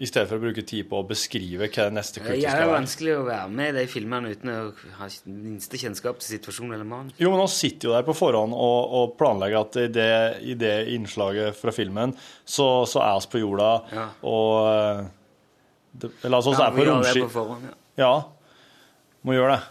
[0.00, 2.54] I stedet for å bruke tid på å beskrive hva det neste Det kuttet er
[2.54, 2.76] skal være.
[2.78, 4.60] vanskelig å være med i de filmene uten å
[4.96, 7.12] ha minste kjennskap til situasjonen eller manus.
[7.20, 10.08] Jo, men han sitter jo der på forhånd og, og planlegger at i det,
[10.40, 12.14] i det innslaget fra filmen,
[12.48, 14.06] så, så er vi på jorda, Ja.
[14.24, 15.04] og eh,
[16.00, 17.76] det, Eller altså, vi Ja, er på det romskip.
[18.00, 18.12] Ja,
[19.28, 19.62] må gjøre det.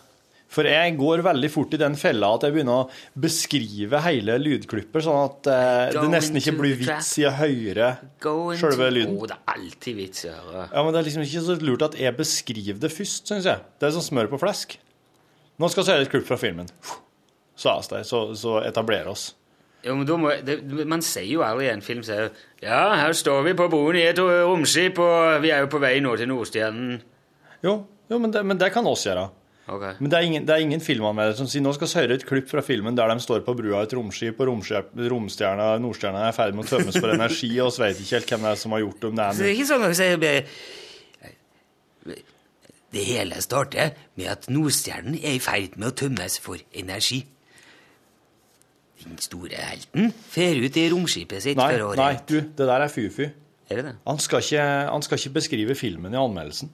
[0.49, 5.03] For jeg går veldig fort i den fella at jeg begynner å beskrive hele lydklippet,
[5.05, 7.91] sånn at eh, det nesten ikke blir vits i å høre
[8.57, 9.17] sjølve lyden.
[9.19, 10.65] Oh, det er alltid vits i å høre.
[10.71, 13.61] Ja, men det er liksom ikke så lurt at jeg beskriver det først, syns jeg.
[13.77, 14.79] Det er som smør på flesk.
[15.61, 16.71] Nå skal vi se et klipp fra filmen.
[17.59, 19.33] Så er vi så, så etablerer oss.
[19.85, 20.57] Jo, men må, det,
[20.89, 24.07] Man sier jo aldri i en film sier, Ja, her står vi på broen i
[24.09, 26.97] et romskip, og vi er jo på vei nå til Nordstjernen.
[27.63, 27.75] Jo,
[28.11, 29.29] jo men, det, men det kan oss gjøre.
[29.70, 29.86] Ok.
[29.99, 32.26] Men det er ingen, det er ingen filmanmelder som sier nå skal vi høre et
[32.28, 36.26] klipp fra filmen der de står på brua i et romskip, og romskip, romstjerna, Nordstjerna
[36.26, 38.51] er i ferd med å tømmes for energi, og så vet ikke helt hvem det
[38.51, 39.09] er som har gjort dem.
[39.11, 40.41] om det Så det er ikke sånn at jeg sier bare
[42.89, 47.20] Det hele starter med at Nordstjernen er i ferd med å tømmes for energi.
[49.03, 52.84] Den store helten fer ut i romskipet sitt Nei, for å nei, du, det der
[52.84, 53.30] er fy-fy.
[53.70, 56.72] Han han skal ikke beskrive filmen i anmeldelsen.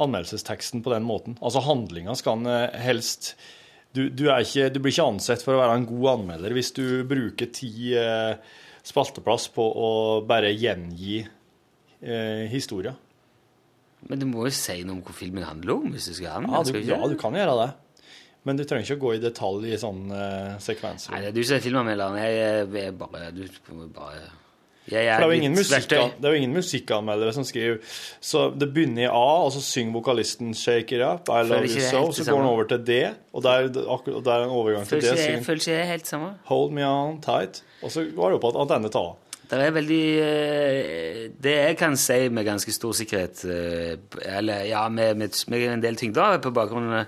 [0.00, 1.36] Anmeldelsesteksten på den måten.
[1.44, 3.34] Altså handlinga skal han eh, helst
[3.94, 6.72] du, du, er ikke, du blir ikke ansett for å være en god anmelder hvis
[6.74, 8.34] du bruker ti eh,
[8.84, 9.90] spalteplass på å
[10.26, 12.96] bare gjengi eh, historia.
[14.10, 15.92] Men du må jo si noe om hva filmen handler om.
[15.94, 17.70] hvis du skal Ja, anmelde, du, skal ja, du kan gjøre det.
[18.44, 21.14] Men du trenger ikke å gå i detalj i sånne eh, sekvenser.
[21.14, 22.18] Nei, du som er filmanmelderen.
[22.20, 23.46] Jeg jeg, jeg bare Du
[23.94, 24.26] bare
[24.90, 27.78] det er jo ingen, litt musikk, det er jo ingen musikkanmeldere som skriver
[28.20, 31.80] Så det begynner i A, og så synger vokalisten 'Shake It Up', 'I Love You
[31.80, 34.86] So', så går han over til D, og det akkurat- og det er en overgang
[34.86, 35.04] til D.
[35.04, 36.34] jeg føler ikke det er helt samme.
[36.44, 39.16] 'Hold Me On Tight', og så går det opp at antenne tar av.
[39.50, 43.96] Det er veldig eh, Det jeg kan si med ganske stor sikkerhet eh,
[44.38, 47.04] Eller ja, med, med, med en del tyngde på bakgrunnen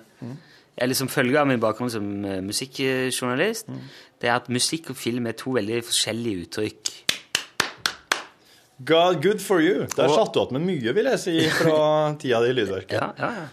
[0.77, 3.67] Eller som følger av min bakgrunn som musikkjournalist, musikkjournalist,
[4.21, 6.91] det er at musikk og film er to veldig forskjellige uttrykk.
[8.85, 9.87] God, good for you.
[9.97, 11.79] Der Og- satt du igjen med mye, vil jeg si, fra
[12.21, 12.93] tida di i lydverket.
[12.99, 13.47] Ja, ja, ja.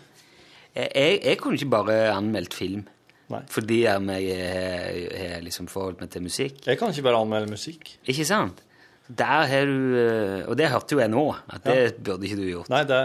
[0.73, 2.87] Jeg, jeg, kunne ikke bare anmeldt film
[3.29, 3.43] Nei.
[3.47, 6.63] fordi jeg har liksom forholdt meg til musikk.
[6.65, 7.91] Jeg kan ikke bare anmelde musikk.
[8.09, 8.63] Ikke sant?
[9.07, 12.45] Der har du eh, Og det hørte jo jeg nå, at det burde ikke du
[12.47, 12.69] gjort.
[12.73, 12.99] Nei, det,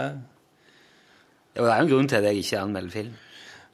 [1.59, 3.13] Og det er jo en grunn til at jeg ikke anmelder film.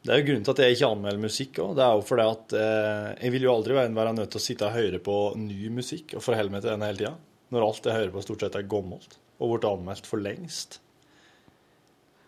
[0.05, 1.71] det er jo grunnen til at jeg ikke anmelder musikk òg.
[1.79, 4.67] Det er jo fordi at eh, jeg vil jo aldri være nødt til å sitte
[4.67, 7.15] og høre på ny musikk og forholde meg til den hele tida.
[7.55, 10.79] Når alt jeg hører på, stort sett er gammelt og ble anmeldt for lengst.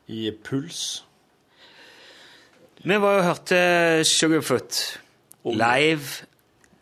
[0.08, 1.04] I puls.
[2.78, 3.60] Vi var jo hørte
[4.08, 4.80] Sugarfoot
[5.52, 6.28] live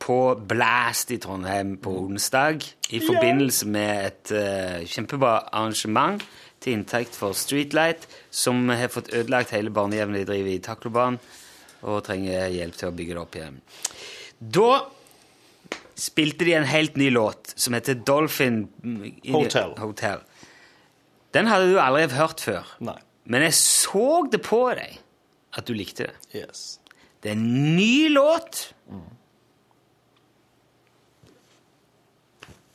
[0.05, 6.21] på Blast i Trondheim på onsdag i forbindelse med et uh, kjempebra arrangement
[6.61, 11.17] til inntekt for Streetlight, som har fått ødelagt hele barnehjemmet de driver i Taklobanen,
[11.85, 13.57] og trenger hjelp til å bygge det opp igjen.
[14.39, 14.69] Da
[15.95, 18.65] spilte de en helt ny låt som heter Dolphin
[19.31, 19.75] Hotel.
[19.79, 20.23] Hotel.
[21.35, 22.67] Den hadde du aldri hørt før.
[22.83, 22.97] Nei.
[23.25, 24.99] Men jeg så det på deg
[25.55, 26.41] at du likte det.
[26.43, 26.65] Yes.
[27.23, 28.67] Det er en ny låt.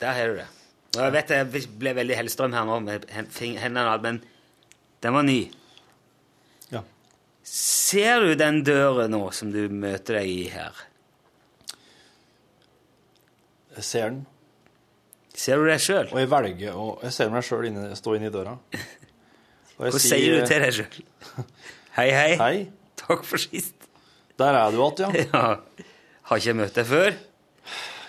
[0.01, 0.49] Der har du det.
[0.97, 4.17] Og jeg vet jeg ble veldig Hellstrøm her nå med hendene og alt, men
[5.05, 5.39] den var ny.
[6.73, 6.81] Ja.
[7.47, 10.81] Ser du den døra nå som du møter deg i her?
[13.77, 14.21] Jeg ser den,
[15.31, 16.09] Ser du deg sjøl?
[16.11, 18.57] og jeg velger å Jeg ser meg sjøl stå inne i døra.
[19.79, 20.99] Hva sier du til deg sjøl?
[21.95, 22.33] Hei, hei.
[22.39, 22.55] Hei,
[22.99, 23.75] Takk for sist.
[24.39, 25.25] der er du igjen, ja.
[25.33, 25.91] Ja.
[26.29, 27.15] Har ikke møtt deg før?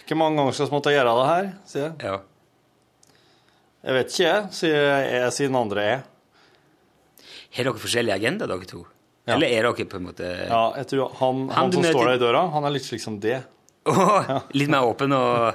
[0.07, 1.47] Hvor mange ganger skal vi måtte gjøre det her?
[1.71, 1.95] sier jeg.
[2.05, 2.19] Ja.
[3.83, 6.03] Jeg vet ikke, jeg, sier jeg, sier den andre er.
[7.53, 8.83] Har dere forskjellige agenda, dere to?
[9.27, 9.37] Ja.
[9.37, 12.19] Eller er dere på en måte Ja, jeg tror han, han, Han som står der
[12.19, 13.41] i døra, han er litt slik som det.
[13.91, 15.53] Åh, Litt mer åpen og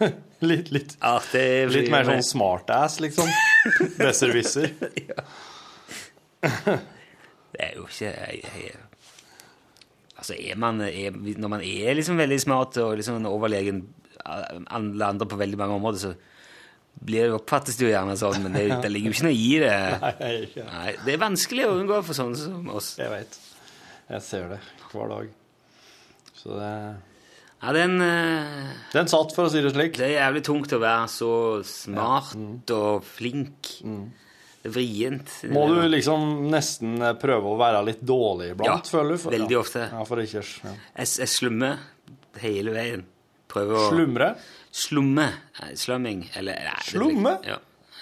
[0.40, 1.68] Litt, litt, artig?
[1.74, 3.28] litt mer sånn smartass, liksom.
[3.98, 4.70] Besserwisser.
[6.40, 8.78] Det er jo ikke jeg, jeg,
[10.20, 13.82] Altså, er man er, Når man er liksom veldig smart og liksom overlegen
[14.20, 16.10] alle andre på veldig mange områder, så
[17.00, 19.52] blir det oppfattes det jo gjerne sånn, men det, det ligger jo ikke noe i
[19.62, 19.76] det.
[20.74, 22.90] Nei, Det er vanskelig å unngå for sånne som oss.
[23.00, 23.38] Jeg veit.
[24.10, 25.30] Jeg ser det hver dag.
[26.40, 26.72] Så det
[27.60, 29.98] Ja, den, eh, Den satt, for å si det slik.
[30.00, 31.32] Det er jævlig tungt å være så
[31.68, 33.74] smart og flink.
[34.62, 35.34] Det er vrient.
[35.52, 39.18] Må du liksom nesten prøve å være litt dårlig iblant, Ja, føler du?
[39.18, 39.60] For- veldig ja.
[39.60, 39.90] ofte.
[39.92, 40.72] Ja, for ikke ja.
[40.96, 41.78] Jeg, jeg slummer
[42.40, 43.04] hele veien.
[43.50, 44.36] Prøver å Slumre?
[44.72, 45.28] Slumme.
[45.74, 46.30] Slumming.
[46.36, 47.48] Eller nei, det?
[47.50, 47.58] Ja.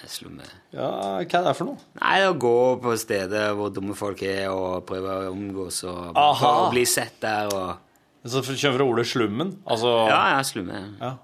[0.07, 0.45] Slumme.
[0.71, 1.79] Ja, hva er det for noe?
[1.99, 6.71] Nei, å gå på steder hvor dumme folk er, og prøve å omgås og, og
[6.71, 7.88] bli sett der og
[8.29, 9.55] Så kommer fra ordet slummen?
[9.67, 10.83] Altså Ja, ja, slumme.
[11.01, 11.15] Ja.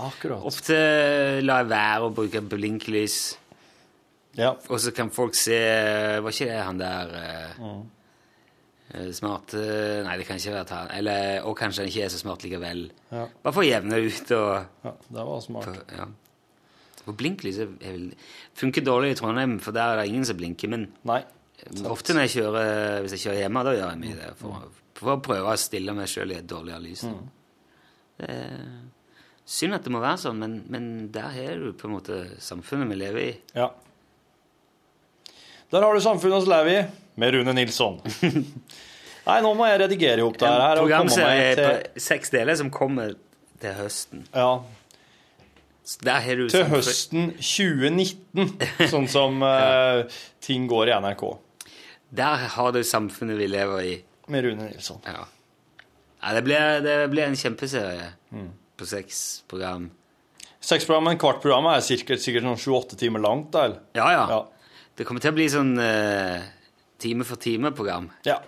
[0.00, 0.44] Akkurat.
[0.48, 0.76] Ofte
[1.44, 3.36] lar jeg være å bruke blinklys,
[4.38, 4.54] Ja.
[4.70, 5.58] og så kan folk se
[6.22, 7.64] Var ikke det han der eh,
[8.94, 10.90] eh, smart eh, Nei, det kan ikke være han.
[10.96, 12.86] Eller, og kanskje han ikke er så smart likevel.
[13.10, 13.26] Ja.
[13.42, 14.50] Bare for å jevne det ut og
[14.86, 15.68] ja, det var smart.
[15.68, 16.08] for, ja.
[17.08, 18.08] Og blinklys er er vel,
[18.60, 20.68] funker dårlig i Trondheim, for der er det ingen som blinker.
[20.70, 21.22] Men Nei.
[21.88, 24.28] ofte når jeg kjører, hvis jeg kjører hjemme, da gjør jeg mye det.
[24.40, 24.68] For,
[25.00, 27.04] for å prøve å stille meg sjøl i et dårligere lys.
[28.20, 28.56] Er
[29.50, 32.90] synd at det må være sånn, men, men der har du på en måte samfunnet
[32.92, 33.30] vi lever i.
[33.56, 33.70] Ja.
[35.70, 36.84] Der har du samfunnet vi lever i,
[37.20, 37.98] med Rune Nilsson.
[39.30, 40.80] Nei, nå må jeg redigere opp det her.
[40.80, 43.16] Programserie til, seks deler som kommer
[43.60, 44.24] til høsten.
[44.34, 44.52] ja,
[45.90, 48.54] til samfunn- høsten 2019,
[48.92, 50.04] sånn som eh,
[50.44, 51.24] ting går i NRK.
[52.20, 53.96] Der har du samfunnet vi lever i.
[54.28, 55.00] Med Rune Nilsson.
[55.06, 55.24] Ja.
[56.22, 58.50] ja det, blir, det blir en kjempeserie Mm.
[58.78, 59.88] på seks program.
[60.60, 63.80] Seks program, men hvert program er sikkert, sikkert sånn 28 timer langt, da, eller?
[63.96, 64.24] Ja, ja.
[64.30, 64.40] Ja.
[64.96, 66.42] Det kommer til å bli sånn uh,
[67.00, 68.10] time for time-program.
[68.28, 68.38] ja.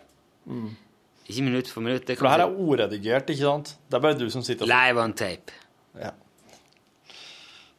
[1.31, 2.03] Ikke minutt for minutt.
[2.07, 3.77] Det For det her er oredigert, ikke sant?
[3.89, 5.55] Det er bare du som sitter og Live on tape.
[5.97, 6.11] Ja.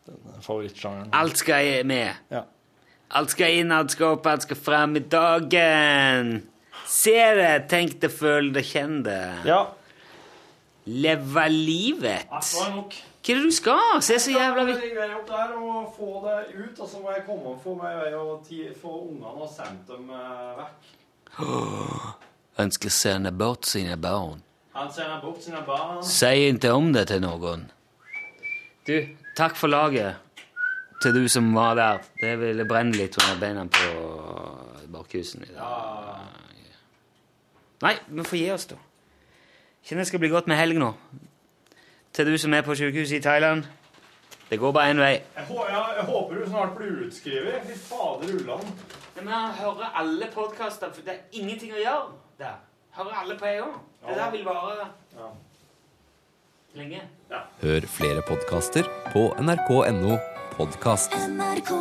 [0.08, 1.10] Den er favorittsjangeren.
[1.16, 2.16] Alt skal med.
[2.32, 2.42] Ja.
[3.20, 6.32] Alt skal inn, alt skal opp, alt skal frem i dagen.
[6.90, 9.22] Se det, tenk det, føl det, kjenn det.
[9.48, 9.64] ja.
[10.86, 12.26] Leve livet.
[12.28, 12.80] Hva er
[13.24, 14.02] det du skal?
[14.04, 17.24] Se så jævla Jeg skal opp der og få det ut, og så må jeg
[17.24, 18.50] komme og få meg i vei og
[18.82, 20.90] få ungene og sendt dem eh, vekk.
[22.66, 24.44] Ønsker sende bort sine barn.
[24.76, 26.04] Han sender bort sine barn.
[26.04, 27.70] Si ikke om det til noen.
[28.84, 28.98] Du,
[29.40, 30.20] takk for laget
[31.00, 32.04] til du som var der.
[32.20, 36.44] Det ville brenne litt under beina på bakhusen i dag.
[37.84, 38.76] Nei, vi får gi oss, da.
[39.84, 40.94] Kjenner det skal bli godt med helg nå.
[42.14, 43.66] Til du som er på sykehuset i Thailand.
[44.50, 45.14] Det går bare én vei.
[45.36, 47.64] Jeg, hå- ja, jeg håper du snart blir utskrevet.
[47.68, 48.68] Fy fader ulland.
[49.16, 52.56] Men jeg hører alle podkaster, for det er ingenting å gjøre der.
[52.98, 53.74] Hører alle på en gang.
[54.08, 55.30] Det der vil vare Ja.
[56.76, 57.02] lenge.
[57.62, 60.18] Hør flere podkaster på nrk.no
[60.58, 61.12] podkast.
[61.14, 61.72] NRK